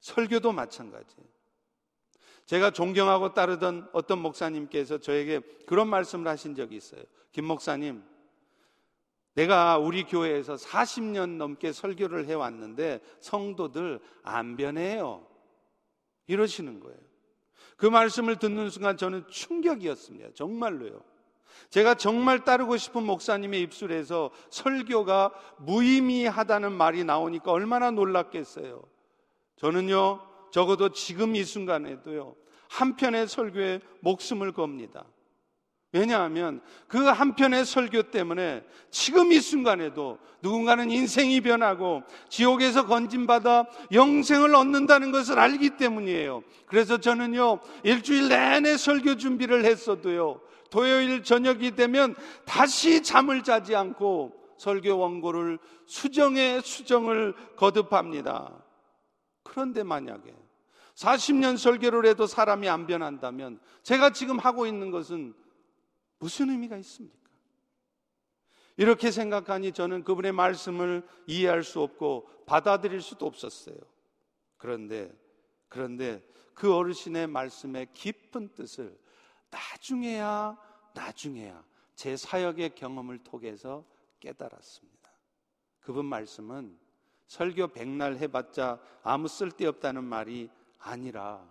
설교도 0.00 0.52
마찬가지예요. 0.52 1.28
제가 2.46 2.70
존경하고 2.70 3.34
따르던 3.34 3.90
어떤 3.92 4.20
목사님께서 4.20 4.98
저에게 4.98 5.40
그런 5.66 5.88
말씀을 5.88 6.26
하신 6.28 6.54
적이 6.54 6.76
있어요. 6.76 7.02
김 7.30 7.44
목사님, 7.44 8.02
내가 9.34 9.78
우리 9.78 10.04
교회에서 10.04 10.54
40년 10.54 11.36
넘게 11.36 11.72
설교를 11.72 12.26
해왔는데 12.26 13.00
성도들 13.20 14.00
안 14.22 14.56
변해요. 14.56 15.26
이러시는 16.26 16.80
거예요. 16.80 16.98
그 17.76 17.86
말씀을 17.86 18.36
듣는 18.36 18.70
순간 18.70 18.96
저는 18.96 19.28
충격이었습니다. 19.28 20.30
정말로요. 20.34 21.02
제가 21.70 21.94
정말 21.94 22.44
따르고 22.44 22.76
싶은 22.76 23.04
목사님의 23.04 23.60
입술에서 23.62 24.30
설교가 24.50 25.32
무의미하다는 25.58 26.72
말이 26.72 27.04
나오니까 27.04 27.52
얼마나 27.52 27.90
놀랐겠어요. 27.90 28.82
저는요, 29.58 30.20
적어도 30.50 30.90
지금 30.90 31.36
이 31.36 31.44
순간에도요, 31.44 32.34
한 32.68 32.96
편의 32.96 33.28
설교에 33.28 33.80
목숨을 34.00 34.52
겁니다. 34.52 35.04
왜냐하면 35.92 36.60
그 36.86 36.98
한편의 36.98 37.64
설교 37.64 38.10
때문에 38.10 38.62
지금 38.90 39.32
이 39.32 39.40
순간에도 39.40 40.18
누군가는 40.42 40.90
인생이 40.90 41.40
변하고 41.40 42.02
지옥에서 42.28 42.86
건진받아 42.86 43.64
영생을 43.92 44.54
얻는다는 44.54 45.12
것을 45.12 45.38
알기 45.38 45.78
때문이에요. 45.78 46.42
그래서 46.66 46.98
저는요, 46.98 47.60
일주일 47.84 48.28
내내 48.28 48.76
설교 48.76 49.16
준비를 49.16 49.64
했어도요, 49.64 50.40
토요일 50.70 51.22
저녁이 51.22 51.74
되면 51.74 52.14
다시 52.44 53.02
잠을 53.02 53.42
자지 53.42 53.74
않고 53.74 54.34
설교 54.58 54.98
원고를 54.98 55.58
수정에 55.86 56.60
수정을 56.60 57.34
거듭합니다. 57.56 58.67
그런데 59.48 59.82
만약에 59.82 60.34
40년 60.94 61.56
설교를 61.56 62.06
해도 62.06 62.26
사람이 62.26 62.68
안 62.68 62.86
변한다면 62.86 63.60
제가 63.82 64.12
지금 64.12 64.38
하고 64.38 64.66
있는 64.66 64.90
것은 64.90 65.34
무슨 66.18 66.50
의미가 66.50 66.76
있습니까? 66.78 67.16
이렇게 68.76 69.10
생각하니 69.10 69.72
저는 69.72 70.04
그분의 70.04 70.32
말씀을 70.32 71.06
이해할 71.26 71.64
수 71.64 71.80
없고 71.80 72.28
받아들일 72.46 73.00
수도 73.00 73.26
없었어요. 73.26 73.76
그런데, 74.56 75.10
그런데 75.68 76.22
그 76.54 76.74
어르신의 76.74 77.26
말씀의 77.28 77.88
깊은 77.94 78.54
뜻을 78.54 78.96
나중에야, 79.50 80.56
나중에야 80.94 81.64
제 81.94 82.16
사역의 82.16 82.74
경험을 82.74 83.18
통해서 83.18 83.84
깨달았습니다. 84.20 85.10
그분 85.80 86.06
말씀은 86.06 86.78
설교 87.28 87.68
백날 87.68 88.16
해봤자 88.16 88.80
아무 89.02 89.28
쓸데없다는 89.28 90.02
말이 90.02 90.50
아니라 90.78 91.46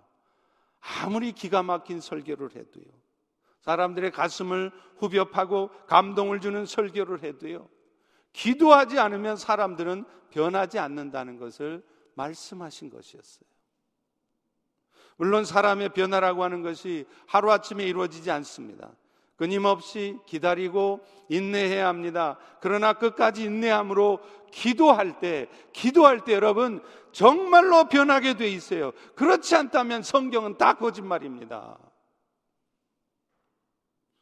아무리 0.79 1.31
기가 1.31 1.63
막힌 1.63 2.01
설교를 2.01 2.55
해도요. 2.55 2.85
사람들의 3.61 4.11
가슴을 4.11 4.71
후벼 4.97 5.25
파고 5.25 5.69
감동을 5.87 6.39
주는 6.39 6.65
설교를 6.65 7.23
해도요. 7.23 7.69
기도하지 8.33 8.99
않으면 8.99 9.37
사람들은 9.37 10.05
변하지 10.31 10.79
않는다는 10.79 11.37
것을 11.37 11.85
말씀하신 12.15 12.89
것이었어요. 12.89 13.47
물론 15.17 15.45
사람의 15.45 15.89
변화라고 15.89 16.43
하는 16.43 16.61
것이 16.61 17.05
하루아침에 17.27 17.83
이루어지지 17.85 18.29
않습니다. 18.31 18.95
끊임없이 19.37 20.17
기다리고 20.25 20.99
인내해야 21.29 21.87
합니다. 21.87 22.37
그러나 22.59 22.93
끝까지 22.93 23.43
인내함으로 23.43 24.19
기도할 24.51 25.19
때, 25.19 25.47
기도할 25.73 26.25
때 26.25 26.33
여러분 26.33 26.83
정말로 27.11 27.87
변하게 27.87 28.35
돼 28.35 28.49
있어요. 28.49 28.91
그렇지 29.15 29.55
않다면 29.55 30.03
성경은 30.03 30.57
다 30.57 30.73
거짓말입니다. 30.73 31.77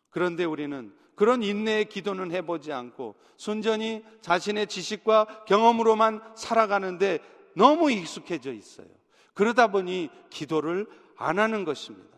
그런데 0.10 0.44
우리는 0.44 0.94
그런 1.16 1.44
인내의 1.44 1.86
기도는 1.86 2.32
해보지 2.32 2.74
않고 2.74 3.16
순전히 3.38 4.04
자신의 4.22 4.68
지식과 4.68 5.46
경험으로만 5.46 6.22
살아가는데 6.36 7.20
너무 7.56 7.90
익숙해져 7.90 8.52
있어요. 8.52 8.88
그러다 9.34 9.68
보니 9.68 10.10
기도를 10.30 10.88
안 11.18 11.40
하는 11.40 11.64
것입니다. 11.64 12.18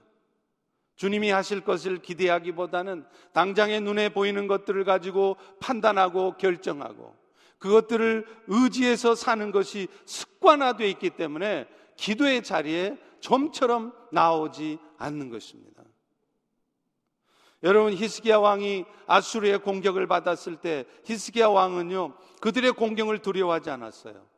주님이 0.97 1.29
하실 1.29 1.61
것을 1.61 2.01
기대하기보다는 2.01 3.05
당장의 3.31 3.81
눈에 3.81 4.09
보이는 4.09 4.47
것들을 4.47 4.83
가지고 4.83 5.37
판단하고 5.59 6.37
결정하고 6.37 7.15
그것들을 7.59 8.25
의지해서 8.47 9.15
사는 9.15 9.51
것이 9.51 9.87
습관화되어 10.05 10.87
있기 10.87 11.11
때문에 11.11 11.67
기도의 11.95 12.43
자리에 12.43 12.97
좀처럼 13.19 13.93
나오지 14.11 14.79
않는 14.97 15.29
것입니다. 15.29 15.83
여러분 17.63 17.93
히스기야 17.93 18.37
왕이 18.37 18.85
아수르의 19.07 19.59
공격을 19.59 20.05
받았을 20.07 20.57
때 20.57 20.85
히스기야 21.05 21.47
왕은요 21.47 22.13
그들의 22.41 22.73
공격을 22.73 23.19
두려워하지 23.19 23.69
않았어요. 23.69 24.36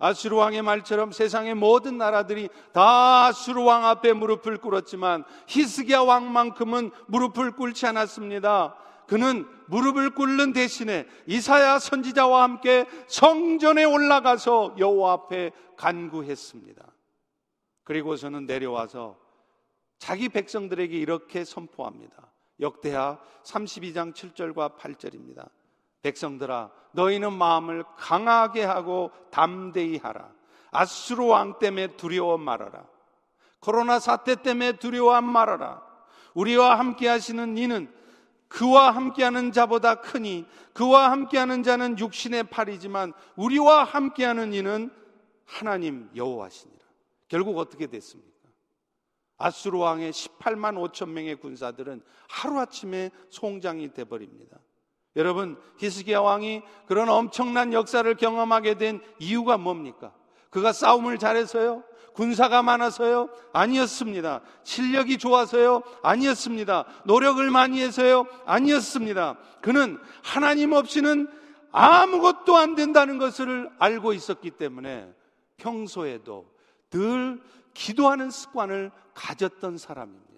아수르 0.00 0.34
왕의 0.36 0.62
말처럼 0.62 1.12
세상의 1.12 1.54
모든 1.54 1.98
나라들이 1.98 2.48
다 2.72 3.26
아수르 3.26 3.62
왕 3.62 3.84
앞에 3.84 4.14
무릎을 4.14 4.56
꿇었지만 4.56 5.24
히스기야 5.46 6.00
왕만큼은 6.00 6.90
무릎을 7.06 7.52
꿇지 7.52 7.86
않았습니다. 7.86 8.74
그는 9.06 9.46
무릎을 9.66 10.14
꿇는 10.14 10.52
대신에 10.52 11.06
이사야 11.26 11.78
선지자와 11.78 12.42
함께 12.42 12.86
성전에 13.08 13.84
올라가서 13.84 14.76
여호와 14.78 15.12
앞에 15.12 15.50
간구했습니다. 15.76 16.84
그리고서는 17.84 18.46
내려와서 18.46 19.18
자기 19.98 20.28
백성들에게 20.28 20.96
이렇게 20.96 21.44
선포합니다. 21.44 22.32
역대하 22.60 23.18
32장 23.42 24.14
7절과 24.14 24.78
8절입니다. 24.78 25.48
백성들아 26.02 26.70
너희는 26.92 27.32
마음을 27.32 27.84
강하게 27.96 28.64
하고 28.64 29.10
담대히 29.30 29.98
하라. 29.98 30.30
아수르 30.70 31.26
왕 31.26 31.58
때문에 31.58 31.96
두려워 31.96 32.38
말아라. 32.38 32.84
코로나 33.60 33.98
사태 33.98 34.36
때문에 34.36 34.72
두려워 34.72 35.20
말아라. 35.20 35.82
우리와 36.34 36.78
함께 36.78 37.08
하시는 37.08 37.56
이는 37.58 37.92
그와 38.48 38.90
함께하는 38.90 39.52
자보다 39.52 39.96
크니 39.96 40.46
그와 40.72 41.10
함께하는 41.12 41.62
자는 41.62 41.98
육신의 41.98 42.44
팔이지만 42.44 43.12
우리와 43.36 43.84
함께하는 43.84 44.52
이는 44.54 44.90
하나님 45.44 46.10
여호와시니라. 46.14 46.80
결국 47.28 47.58
어떻게 47.58 47.86
됐습니까? 47.86 48.30
아수르 49.36 49.78
왕의 49.78 50.12
18만 50.12 50.76
5천 50.90 51.10
명의 51.10 51.36
군사들은 51.36 52.02
하루아침에 52.28 53.10
송장이 53.30 53.92
돼 53.92 54.04
버립니다. 54.04 54.58
여러분, 55.16 55.56
히스기야 55.78 56.20
왕이 56.20 56.62
그런 56.86 57.08
엄청난 57.08 57.72
역사를 57.72 58.12
경험하게 58.14 58.74
된 58.74 59.00
이유가 59.18 59.56
뭡니까? 59.58 60.12
그가 60.50 60.72
싸움을 60.72 61.18
잘해서요? 61.18 61.82
군사가 62.14 62.62
많아서요? 62.62 63.28
아니었습니다. 63.52 64.40
실력이 64.64 65.18
좋아서요? 65.18 65.82
아니었습니다. 66.02 66.84
노력을 67.04 67.48
많이 67.50 67.80
해서요? 67.80 68.26
아니었습니다. 68.46 69.38
그는 69.62 69.98
하나님 70.22 70.72
없이는 70.72 71.28
아무것도 71.72 72.56
안 72.56 72.74
된다는 72.74 73.18
것을 73.18 73.70
알고 73.78 74.12
있었기 74.12 74.50
때문에 74.50 75.08
평소에도 75.56 76.46
늘 76.90 77.40
기도하는 77.74 78.30
습관을 78.30 78.90
가졌던 79.14 79.78
사람입니다. 79.78 80.30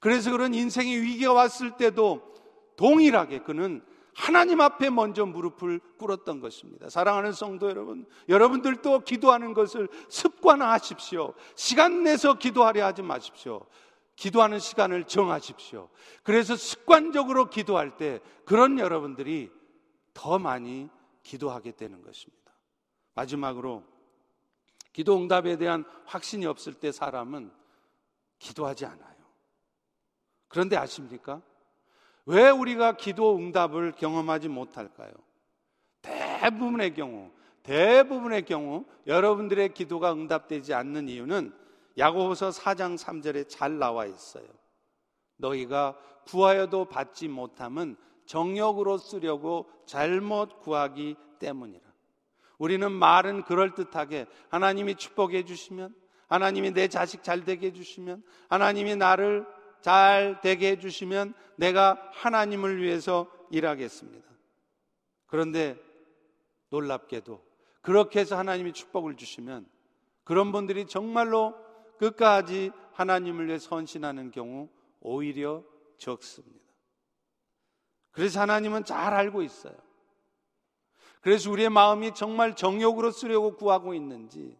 그래서 0.00 0.30
그런 0.30 0.54
인생의 0.54 1.00
위기가 1.02 1.32
왔을 1.32 1.72
때도 1.72 2.35
동일하게 2.76 3.40
그는 3.40 3.84
하나님 4.14 4.62
앞에 4.62 4.88
먼저 4.88 5.26
무릎을 5.26 5.78
꿇었던 5.98 6.40
것입니다. 6.40 6.88
사랑하는 6.88 7.32
성도 7.32 7.68
여러분, 7.68 8.06
여러분들도 8.30 9.00
기도하는 9.00 9.52
것을 9.52 9.88
습관화하십시오. 10.08 11.34
시간 11.54 12.02
내서 12.02 12.38
기도하려 12.38 12.86
하지 12.86 13.02
마십시오. 13.02 13.66
기도하는 14.16 14.58
시간을 14.58 15.04
정하십시오. 15.04 15.90
그래서 16.22 16.56
습관적으로 16.56 17.50
기도할 17.50 17.98
때 17.98 18.20
그런 18.46 18.78
여러분들이 18.78 19.50
더 20.14 20.38
많이 20.38 20.88
기도하게 21.22 21.72
되는 21.72 22.00
것입니다. 22.00 22.52
마지막으로 23.14 23.84
기도 24.94 25.18
응답에 25.18 25.58
대한 25.58 25.84
확신이 26.06 26.46
없을 26.46 26.72
때 26.72 26.90
사람은 26.90 27.52
기도하지 28.38 28.86
않아요. 28.86 29.16
그런데 30.48 30.78
아십니까? 30.78 31.42
왜 32.26 32.50
우리가 32.50 32.96
기도 32.96 33.36
응답을 33.36 33.92
경험하지 33.92 34.48
못할까요? 34.48 35.12
대부분의 36.02 36.94
경우, 36.94 37.30
대부분의 37.62 38.44
경우 38.44 38.84
여러분들의 39.06 39.74
기도가 39.74 40.12
응답되지 40.12 40.74
않는 40.74 41.08
이유는 41.08 41.52
야고보서 41.98 42.50
4장 42.50 42.98
3절에 42.98 43.48
잘 43.48 43.78
나와 43.78 44.06
있어요. 44.06 44.46
너희가 45.36 45.96
구하여도 46.26 46.86
받지 46.86 47.28
못함은 47.28 47.96
정욕으로 48.26 48.98
쓰려고 48.98 49.70
잘못 49.86 50.60
구하기 50.60 51.16
때문이라. 51.38 51.86
우리는 52.58 52.90
말은 52.90 53.42
그럴듯하게 53.42 54.26
하나님이 54.48 54.96
축복해 54.96 55.44
주시면 55.44 55.94
하나님이 56.28 56.72
내 56.72 56.88
자식 56.88 57.22
잘 57.22 57.44
되게 57.44 57.68
해 57.68 57.72
주시면 57.72 58.24
하나님이 58.48 58.96
나를 58.96 59.46
잘 59.86 60.40
되게 60.42 60.72
해주시면 60.72 61.32
내가 61.54 62.10
하나님을 62.10 62.82
위해서 62.82 63.30
일하겠습니다. 63.52 64.28
그런데 65.26 65.80
놀랍게도 66.70 67.40
그렇게 67.82 68.18
해서 68.18 68.36
하나님이 68.36 68.72
축복을 68.72 69.14
주시면 69.14 69.64
그런 70.24 70.50
분들이 70.50 70.86
정말로 70.86 71.54
끝까지 72.00 72.72
하나님을 72.94 73.46
위해 73.46 73.60
선신하는 73.60 74.32
경우 74.32 74.68
오히려 74.98 75.62
적습니다. 75.98 76.66
그래서 78.10 78.40
하나님은 78.40 78.84
잘 78.84 79.14
알고 79.14 79.42
있어요. 79.42 79.76
그래서 81.20 81.48
우리의 81.48 81.70
마음이 81.70 82.12
정말 82.12 82.56
정욕으로 82.56 83.12
쓰려고 83.12 83.54
구하고 83.54 83.94
있는지, 83.94 84.58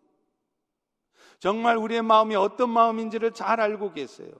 정말 1.41 1.77
우리의 1.79 2.03
마음이 2.03 2.37
어떤 2.37 2.71
마음인지를 2.71 3.33
잘 3.33 3.61
알고 3.61 3.93
계세요. 3.93 4.31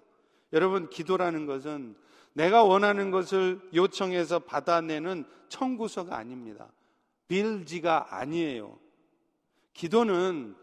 여러분, 0.53 0.89
기도라는 0.89 1.47
것은 1.47 1.97
내가 2.33 2.63
원하는 2.63 3.11
것을 3.11 3.61
요청해서 3.75 4.41
받아내는 4.41 5.25
청구서가 5.49 6.17
아닙니다. 6.17 6.69
빌지가 7.29 8.17
아니에요. 8.17 8.79
기도는 9.73 10.55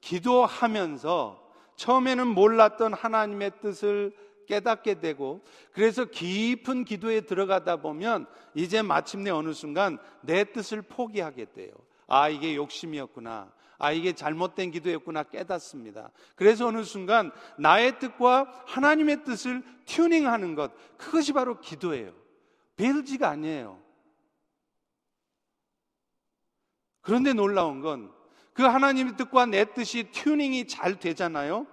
기도하면서 0.00 1.42
처음에는 1.76 2.26
몰랐던 2.28 2.92
하나님의 2.92 3.52
뜻을 3.60 4.14
깨닫게 4.46 5.00
되고 5.00 5.42
그래서 5.72 6.04
깊은 6.04 6.84
기도에 6.84 7.22
들어가다 7.22 7.76
보면 7.76 8.26
이제 8.54 8.82
마침내 8.82 9.30
어느 9.30 9.52
순간 9.52 9.98
내 10.20 10.44
뜻을 10.44 10.82
포기하게 10.82 11.46
돼요. 11.52 11.72
아, 12.12 12.28
이게 12.28 12.56
욕심이었구나. 12.56 13.52
아, 13.78 13.92
이게 13.92 14.12
잘못된 14.12 14.70
기도였구나 14.70 15.24
깨닫습니다. 15.24 16.10
그래서 16.36 16.66
어느 16.66 16.84
순간 16.84 17.32
나의 17.58 17.98
뜻과 17.98 18.64
하나님의 18.66 19.24
뜻을 19.24 19.62
튜닝하는 19.86 20.54
것, 20.54 20.72
그것이 20.96 21.32
바로 21.32 21.60
기도예요. 21.60 22.12
베르지가 22.76 23.28
아니에요. 23.28 23.80
그런데 27.00 27.32
놀라운 27.32 27.80
건 27.80 28.22
그 28.54 28.62
하나님의 28.62 29.16
뜻과 29.16 29.46
내 29.46 29.64
뜻이 29.64 30.04
튜닝이 30.12 30.66
잘 30.66 30.98
되잖아요. 30.98 31.66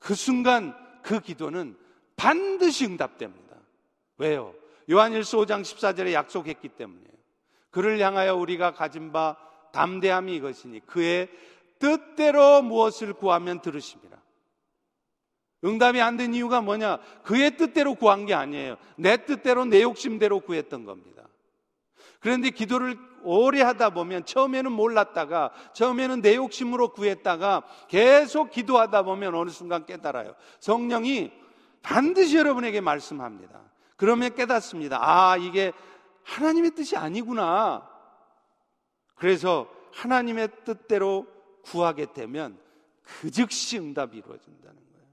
그 0.00 0.14
순간 0.14 0.74
그 1.02 1.20
기도는 1.20 1.76
반드시 2.16 2.86
응답됩니다. 2.86 3.56
왜요? 4.16 4.54
요한일서 4.90 5.38
5장 5.38 5.62
14절에 5.62 6.12
약속했기 6.12 6.70
때문이에요. 6.70 7.08
그를 7.70 8.00
향하여 8.00 8.34
우리가 8.34 8.72
가진 8.72 9.12
바 9.12 9.36
담대함이 9.72 10.34
이것이니 10.36 10.86
그의 10.86 11.28
뜻대로 11.78 12.62
무엇을 12.62 13.12
구하면 13.14 13.60
들으십니다. 13.60 14.18
응답이 15.64 16.00
안 16.00 16.16
된 16.16 16.34
이유가 16.34 16.60
뭐냐? 16.60 16.98
그의 17.24 17.56
뜻대로 17.56 17.94
구한 17.94 18.26
게 18.26 18.34
아니에요. 18.34 18.76
내 18.96 19.24
뜻대로 19.24 19.64
내 19.64 19.82
욕심대로 19.82 20.40
구했던 20.40 20.84
겁니다. 20.84 21.24
그런데 22.20 22.50
기도를 22.50 22.96
오래 23.22 23.62
하다 23.62 23.90
보면 23.90 24.24
처음에는 24.24 24.70
몰랐다가 24.70 25.50
처음에는 25.74 26.22
내 26.22 26.36
욕심으로 26.36 26.92
구했다가 26.92 27.62
계속 27.88 28.50
기도하다 28.50 29.02
보면 29.02 29.34
어느 29.34 29.50
순간 29.50 29.86
깨달아요. 29.86 30.34
성령이 30.60 31.32
반드시 31.82 32.36
여러분에게 32.36 32.80
말씀합니다. 32.80 33.60
그러면 33.96 34.34
깨닫습니다. 34.34 34.98
아, 35.00 35.36
이게 35.36 35.72
하나님의 36.24 36.72
뜻이 36.72 36.96
아니구나. 36.96 37.88
그래서 39.18 39.68
하나님의 39.92 40.48
뜻대로 40.64 41.26
구하게 41.62 42.12
되면 42.12 42.58
그 43.02 43.30
즉시 43.30 43.78
응답이 43.78 44.18
이루어진다는 44.18 44.76
거예요. 44.76 45.06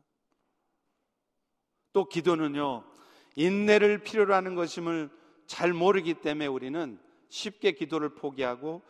또 1.92 2.06
기도는요, 2.06 2.84
인내를 3.36 4.04
필요로 4.04 4.34
하는 4.34 4.56
것임을 4.56 5.10
잘 5.48 5.74
모르기 5.74 6.16
때문에 6.16 6.48
우리는 6.48 7.00
쉽게 7.30 7.72
기도를 7.72 8.16
포기하고 8.16 8.82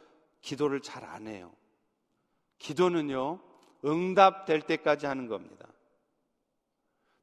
기도를 0.41 0.81
잘 0.81 1.03
안 1.05 1.27
해요. 1.27 1.53
기도는요, 2.59 3.39
응답될 3.85 4.61
때까지 4.61 5.05
하는 5.05 5.27
겁니다. 5.27 5.67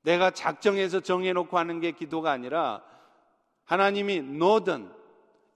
내가 0.03 0.31
작정해서 0.31 1.01
정해놓고 1.01 1.59
하는 1.59 1.81
게 1.81 1.93
기도가 1.93 2.31
아니라 2.31 2.83
하나님이 3.65 4.23
노든, 4.23 4.93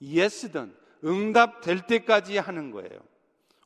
예스든 0.01 0.77
응답될 1.06 1.86
때까지 1.86 2.38
하는 2.38 2.70
거예요. 2.70 2.98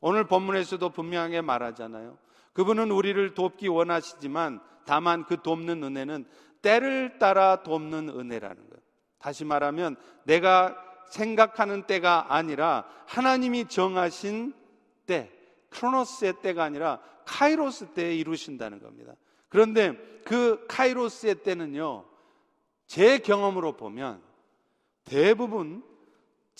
오늘 0.01 0.25
본문에서도 0.25 0.89
분명하게 0.89 1.41
말하잖아요. 1.41 2.17
그분은 2.53 2.91
우리를 2.91 3.33
돕기 3.33 3.67
원하시지만 3.67 4.61
다만 4.85 5.25
그 5.25 5.41
돕는 5.41 5.83
은혜는 5.83 6.25
때를 6.61 7.17
따라 7.17 7.63
돕는 7.63 8.09
은혜라는 8.09 8.55
거예요. 8.55 8.81
다시 9.19 9.45
말하면 9.45 9.95
내가 10.23 10.75
생각하는 11.09 11.83
때가 11.83 12.33
아니라 12.33 12.85
하나님이 13.05 13.67
정하신 13.67 14.53
때, 15.05 15.31
크로노스의 15.69 16.41
때가 16.41 16.63
아니라 16.63 16.99
카이로스 17.25 17.87
때에 17.93 18.15
이루신다는 18.15 18.81
겁니다. 18.81 19.13
그런데 19.49 19.93
그 20.23 20.65
카이로스의 20.67 21.43
때는요, 21.43 22.05
제 22.87 23.19
경험으로 23.19 23.77
보면 23.77 24.21
대부분 25.03 25.83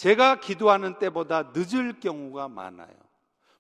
제가 0.02 0.40
기도하는 0.40 0.98
때보다 0.98 1.52
늦을 1.54 2.00
경우가 2.00 2.48
많아요. 2.48 2.90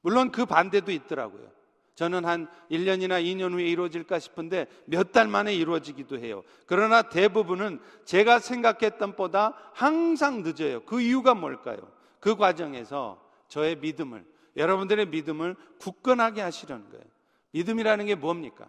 물론 0.02 0.32
그 0.32 0.48
반대도 0.48 0.92
있더라고요. 0.92 1.48
저는 1.94 2.26
한 2.26 2.48
1년이나 2.72 3.24
2년 3.24 3.54
후에 3.54 3.66
이루어질까 3.68 4.18
싶은데 4.18 4.66
몇 4.86 5.12
달 5.12 5.28
만에 5.28 5.54
이루어지기도 5.54 6.18
해요. 6.18 6.42
그러나 6.66 7.04
대부분은 7.04 7.80
제가 8.06 8.40
생각했던 8.40 9.16
보다 9.16 9.54
항상 9.76 10.42
늦어요. 10.42 10.84
그 10.86 11.00
이유가 11.00 11.36
뭘까요? 11.36 11.78
그 12.20 12.36
과정에서 12.36 13.24
저의 13.48 13.76
믿음을, 13.76 14.26
여러분들의 14.58 15.10
믿음을 15.10 15.56
굳건하게 15.80 16.42
하시려는 16.42 16.90
거예요. 16.90 17.06
믿음이라는 17.52 18.08
게 18.08 18.16
뭡니까? 18.16 18.68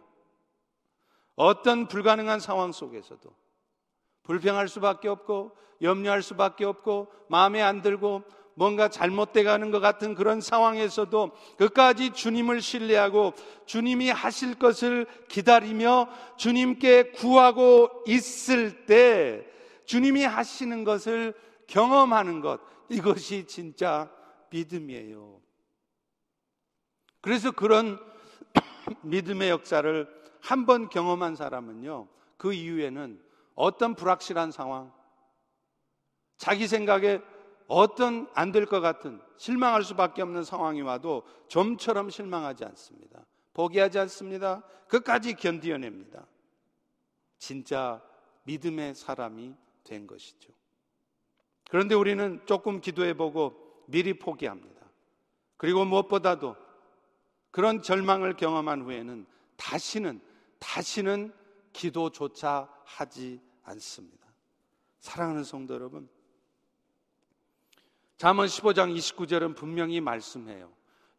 어떤 1.37 1.89
불가능한 1.89 2.39
상황 2.39 2.71
속에서도 2.71 3.35
불평할 4.25 4.69
수밖에 4.69 5.09
없고 5.09 5.57
염려할 5.81 6.23
수밖에 6.23 6.65
없고 6.65 7.13
마음에 7.29 7.61
안 7.61 7.83
들고 7.83 8.23
뭔가 8.55 8.89
잘못돼 8.89 9.45
가는 9.45 9.71
것 9.71 9.81
같은 9.81 10.15
그런 10.15 10.41
상황에서도 10.41 11.31
끝까지 11.57 12.11
주님을 12.11 12.61
신뢰하고 12.61 13.33
주님이 13.67 14.11
하실 14.11 14.59
것을 14.59 15.07
기다리며 15.29 16.09
주님께 16.37 17.13
구하고 17.13 17.89
있을 18.07 18.85
때 18.87 19.47
주님이 19.87 20.25
하시는 20.25 20.85
것을 20.85 21.35
경험하는 21.67 22.41
것 22.41 22.61
이것이 22.89 23.47
진짜 23.47 24.11
믿음이에요. 24.51 25.41
그래서 27.23 27.51
그런 27.53 27.99
믿음의 29.03 29.49
역사를 29.49 30.23
한 30.43 30.67
번 30.67 30.89
경험한 30.89 31.37
사람은요, 31.37 32.09
그 32.37 32.53
이후에는 32.53 33.22
어떤 33.55 33.95
불확실한 33.95 34.51
상황, 34.53 34.93
자기 36.37 36.67
생각에 36.67 37.21
어떤 37.69 38.29
안 38.35 38.53
될 38.53 38.67
것 38.67 38.81
같은 38.81 39.21
실망할 39.37 39.83
수밖에 39.85 40.23
없는 40.23 40.45
상황이 40.45 40.83
와도 40.83 41.23
좀처럼 41.49 42.11
실망하지 42.11 42.65
않습니다. 42.65 43.25
포기하지 43.55 43.99
않습니다. 44.01 44.63
끝까지 44.89 45.35
견디어냅니다. 45.35 46.27
진짜 47.39 48.03
믿음의 48.45 48.95
사람이 48.95 49.55
된 49.85 50.07
것이죠. 50.07 50.53
그런데 51.71 51.95
우리는 51.95 52.41
조금 52.45 52.81
기도해 52.81 53.15
보고 53.15 53.85
미리 53.87 54.19
포기합니다. 54.19 54.83
그리고 55.57 55.85
무엇보다도 55.85 56.57
그런 57.51 57.83
절망을 57.83 58.37
경험한 58.37 58.83
후에는 58.83 59.27
다시는, 59.57 60.21
다시는 60.59 61.33
기도조차 61.73 62.69
하지 62.97 63.41
않습니다. 63.63 64.27
사랑하는 65.01 65.45
성도 65.45 65.75
여러분, 65.75 66.09
잠언 68.19 68.47
15장 68.47 68.95
29절은 68.97 69.57
분명히 69.57 70.01
말씀해요. 70.01 70.73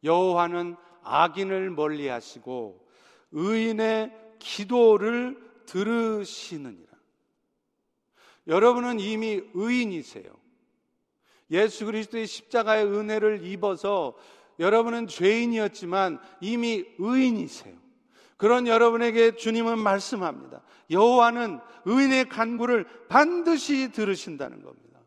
여호와는 0.03 0.75
악인을 1.03 1.71
멀리하시고 1.71 2.87
의인의 3.31 4.35
기도를 4.39 5.37
들으시느니라. 5.65 6.93
여러분은 8.47 8.99
이미 8.99 9.41
의인이세요. 9.53 10.33
예수 11.51 11.85
그리스도의 11.85 12.27
십자가의 12.27 12.85
은혜를 12.85 13.45
입어서 13.45 14.15
여러분은 14.59 15.07
죄인이었지만 15.07 16.19
이미 16.41 16.85
의인이세요. 16.97 17.82
그런 18.37 18.67
여러분에게 18.67 19.35
주님은 19.35 19.79
말씀합니다. 19.79 20.61
여호와는 20.89 21.59
의인의 21.85 22.29
간구를 22.29 22.85
반드시 23.07 23.91
들으신다는 23.91 24.61
겁니다. 24.61 24.99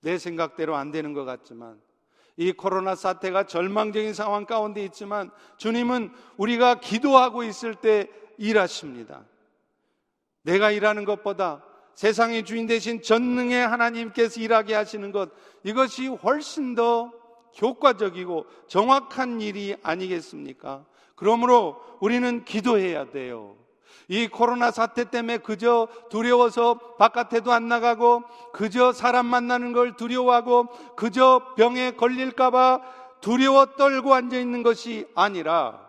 내 0.00 0.18
생각대로 0.18 0.76
안 0.76 0.90
되는 0.90 1.12
것 1.12 1.24
같지만 1.24 1.80
이 2.36 2.52
코로나 2.52 2.94
사태가 2.94 3.46
절망적인 3.46 4.14
상황 4.14 4.46
가운데 4.46 4.84
있지만 4.84 5.30
주님은 5.58 6.10
우리가 6.36 6.80
기도하고 6.80 7.44
있을 7.44 7.74
때 7.74 8.08
일하십니다. 8.38 9.24
내가 10.42 10.70
일하는 10.70 11.04
것보다 11.04 11.64
세상의 11.94 12.44
주인 12.44 12.66
되신 12.66 13.02
전능의 13.02 13.66
하나님께서 13.66 14.40
일하게 14.40 14.74
하시는 14.74 15.12
것 15.12 15.30
이것이 15.62 16.08
훨씬 16.08 16.74
더 16.74 17.12
효과적이고 17.60 18.46
정확한 18.66 19.40
일이 19.40 19.76
아니겠습니까? 19.82 20.86
그러므로 21.14 21.80
우리는 22.00 22.44
기도해야 22.44 23.10
돼요. 23.10 23.56
이 24.08 24.28
코로나 24.28 24.70
사태 24.70 25.04
때문에 25.04 25.38
그저 25.38 25.88
두려워서 26.10 26.74
바깥에도 26.98 27.52
안 27.52 27.68
나가고 27.68 28.22
그저 28.52 28.92
사람 28.92 29.26
만나는 29.26 29.72
걸 29.72 29.96
두려워하고 29.96 30.66
그저 30.96 31.54
병에 31.56 31.92
걸릴까봐 31.92 32.80
두려워 33.20 33.76
떨고 33.76 34.12
앉아 34.14 34.36
있는 34.36 34.62
것이 34.62 35.06
아니라 35.14 35.88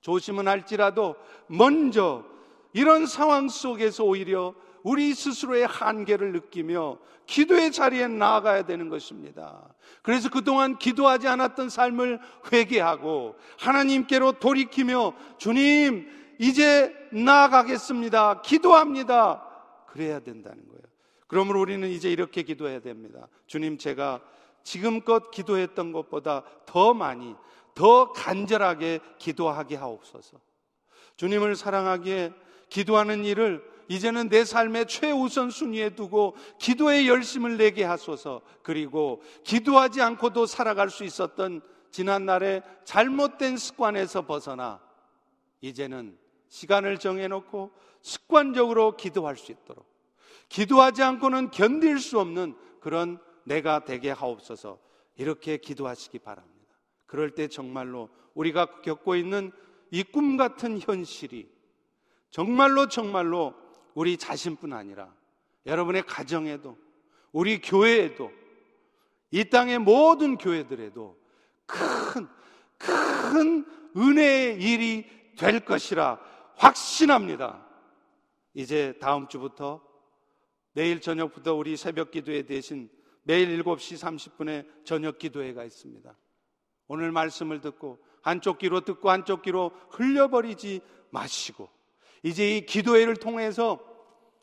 조심은 0.00 0.48
할지라도 0.48 1.14
먼저 1.46 2.24
이런 2.72 3.06
상황 3.06 3.48
속에서 3.48 4.04
오히려 4.04 4.54
우리 4.84 5.14
스스로의 5.14 5.66
한계를 5.66 6.32
느끼며 6.32 6.98
기도의 7.26 7.72
자리에 7.72 8.06
나아가야 8.06 8.66
되는 8.66 8.90
것입니다. 8.90 9.74
그래서 10.02 10.28
그동안 10.28 10.78
기도하지 10.78 11.26
않았던 11.26 11.70
삶을 11.70 12.20
회개하고 12.52 13.34
하나님께로 13.58 14.32
돌이키며 14.32 15.14
주님, 15.38 16.06
이제 16.38 16.94
나아가겠습니다. 17.12 18.42
기도합니다. 18.42 19.42
그래야 19.86 20.20
된다는 20.20 20.68
거예요. 20.68 20.82
그러므로 21.28 21.62
우리는 21.62 21.88
이제 21.88 22.12
이렇게 22.12 22.42
기도해야 22.42 22.80
됩니다. 22.80 23.28
주님, 23.46 23.78
제가 23.78 24.20
지금껏 24.62 25.30
기도했던 25.30 25.92
것보다 25.92 26.42
더 26.66 26.92
많이, 26.92 27.34
더 27.74 28.12
간절하게 28.12 29.00
기도하게 29.16 29.76
하옵소서. 29.76 30.38
주님을 31.16 31.56
사랑하기에 31.56 32.32
기도하는 32.74 33.24
일을 33.24 33.64
이제는 33.86 34.28
내 34.28 34.44
삶의 34.44 34.88
최우선 34.88 35.50
순위에 35.50 35.90
두고 35.90 36.34
기도의 36.58 37.06
열심을 37.06 37.56
내게 37.56 37.84
하소서. 37.84 38.40
그리고 38.62 39.22
기도하지 39.44 40.02
않고도 40.02 40.46
살아갈 40.46 40.90
수 40.90 41.04
있었던 41.04 41.60
지난날의 41.92 42.64
잘못된 42.82 43.58
습관에서 43.58 44.26
벗어나 44.26 44.80
이제는 45.60 46.18
시간을 46.48 46.98
정해놓고 46.98 47.70
습관적으로 48.02 48.96
기도할 48.96 49.36
수 49.36 49.52
있도록 49.52 49.86
기도하지 50.48 51.04
않고는 51.04 51.52
견딜 51.52 52.00
수 52.00 52.18
없는 52.18 52.56
그런 52.80 53.20
내가 53.44 53.84
되게 53.84 54.10
하옵소서 54.10 54.80
이렇게 55.16 55.58
기도하시기 55.58 56.18
바랍니다. 56.18 56.74
그럴 57.06 57.36
때 57.36 57.46
정말로 57.46 58.08
우리가 58.34 58.80
겪고 58.82 59.14
있는 59.14 59.52
이 59.92 60.02
꿈 60.02 60.36
같은 60.36 60.80
현실이 60.80 61.53
정말로 62.34 62.88
정말로 62.88 63.54
우리 63.94 64.16
자신뿐 64.16 64.72
아니라 64.72 65.14
여러분의 65.66 66.02
가정에도 66.02 66.76
우리 67.30 67.60
교회에도 67.60 68.32
이 69.30 69.44
땅의 69.44 69.78
모든 69.78 70.36
교회들에도 70.36 71.16
큰, 71.64 72.28
큰 72.76 73.64
은혜의 73.96 74.60
일이 74.60 75.08
될 75.38 75.60
것이라 75.60 76.18
확신합니다. 76.56 77.64
이제 78.52 78.98
다음 79.00 79.28
주부터 79.28 79.80
내일 80.72 81.00
저녁부터 81.00 81.54
우리 81.54 81.76
새벽 81.76 82.10
기도회 82.10 82.42
대신 82.42 82.90
매일 83.22 83.62
7시 83.62 83.96
30분에 83.96 84.84
저녁 84.84 85.20
기도회가 85.20 85.62
있습니다. 85.62 86.12
오늘 86.88 87.12
말씀을 87.12 87.60
듣고 87.60 88.04
한쪽 88.22 88.58
귀로 88.58 88.80
듣고 88.80 89.08
한쪽 89.08 89.42
귀로 89.42 89.70
흘려버리지 89.90 90.80
마시고 91.10 91.83
이제 92.24 92.56
이 92.56 92.66
기도회를 92.66 93.16
통해서 93.16 93.78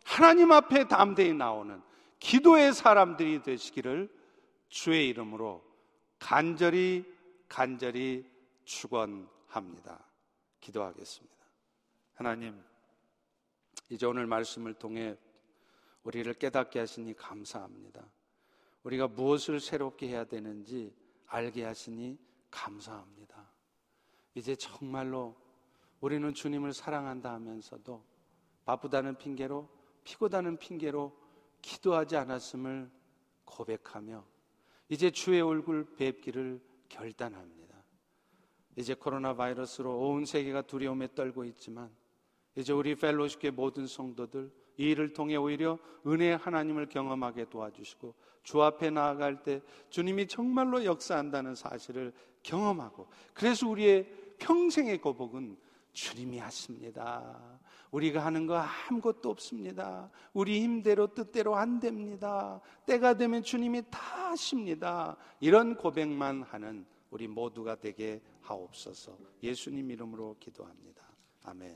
하나님 0.05 0.51
앞에 0.51 0.87
담대히 0.87 1.33
나오는 1.33 1.81
기도의 2.19 2.73
사람들이 2.73 3.41
되시기를 3.41 4.07
주의 4.69 5.09
이름으로 5.09 5.63
간절히 6.19 7.03
간절히 7.47 8.31
축원합니다. 8.63 10.05
기도하겠습니다. 10.59 11.35
하나님, 12.13 12.63
이제 13.89 14.05
오늘 14.05 14.27
말씀을 14.27 14.75
통해 14.75 15.17
우리를 16.03 16.31
깨닫게 16.35 16.77
하시니 16.79 17.15
감사합니다. 17.15 18.05
우리가 18.83 19.07
무엇을 19.07 19.59
새롭게 19.59 20.07
해야 20.07 20.23
되는지 20.23 20.95
알게 21.25 21.63
하시니 21.63 22.19
감사합니다. 22.51 23.51
이제 24.35 24.55
정말로 24.55 25.35
우리는 26.01 26.33
주님을 26.33 26.73
사랑한다 26.73 27.31
하면서도 27.33 28.03
바쁘다는 28.65 29.17
핑계로 29.17 29.69
피고다는 30.03 30.57
핑계로 30.57 31.15
기도하지 31.61 32.17
않았음을 32.17 32.89
고백하며 33.45 34.25
이제 34.89 35.11
주의 35.11 35.39
얼굴 35.41 35.95
뵙기를 35.95 36.59
결단합니다. 36.89 37.61
이제 38.75 38.93
코로나 38.93 39.35
바이러스로 39.35 40.09
온 40.09 40.25
세계가 40.25 40.63
두려움에 40.63 41.13
떨고 41.13 41.45
있지만 41.45 41.89
이제 42.55 42.73
우리 42.73 42.95
펠로십의 42.95 43.51
모든 43.51 43.87
성도들 43.87 44.51
이 44.77 44.89
일을 44.89 45.13
통해 45.13 45.35
오히려 45.35 45.77
은혜의 46.07 46.37
하나님을 46.37 46.89
경험하게 46.89 47.45
도와주시고 47.49 48.15
주 48.43 48.61
앞에 48.63 48.89
나아갈 48.89 49.43
때 49.43 49.61
주님이 49.89 50.27
정말로 50.27 50.83
역사한다는 50.83 51.53
사실을 51.55 52.13
경험하고 52.41 53.07
그래서 53.33 53.67
우리의 53.69 54.07
평생의 54.39 54.99
고복은 54.99 55.57
주님이 55.93 56.39
하십니다. 56.39 57.59
우리가 57.91 58.25
하는 58.25 58.47
거 58.47 58.57
아무것도 58.57 59.29
없습니다. 59.29 60.09
우리 60.33 60.61
힘대로 60.61 61.13
뜻대로 61.13 61.55
안 61.55 61.79
됩니다. 61.79 62.61
때가 62.85 63.15
되면 63.15 63.43
주님이 63.43 63.83
다 63.89 64.31
하십니다. 64.31 65.17
이런 65.39 65.75
고백만 65.75 66.43
하는 66.43 66.85
우리 67.09 67.27
모두가 67.27 67.75
되게 67.75 68.21
하옵소서. 68.41 69.17
예수님 69.43 69.91
이름으로 69.91 70.37
기도합니다. 70.39 71.03
아멘. 71.43 71.69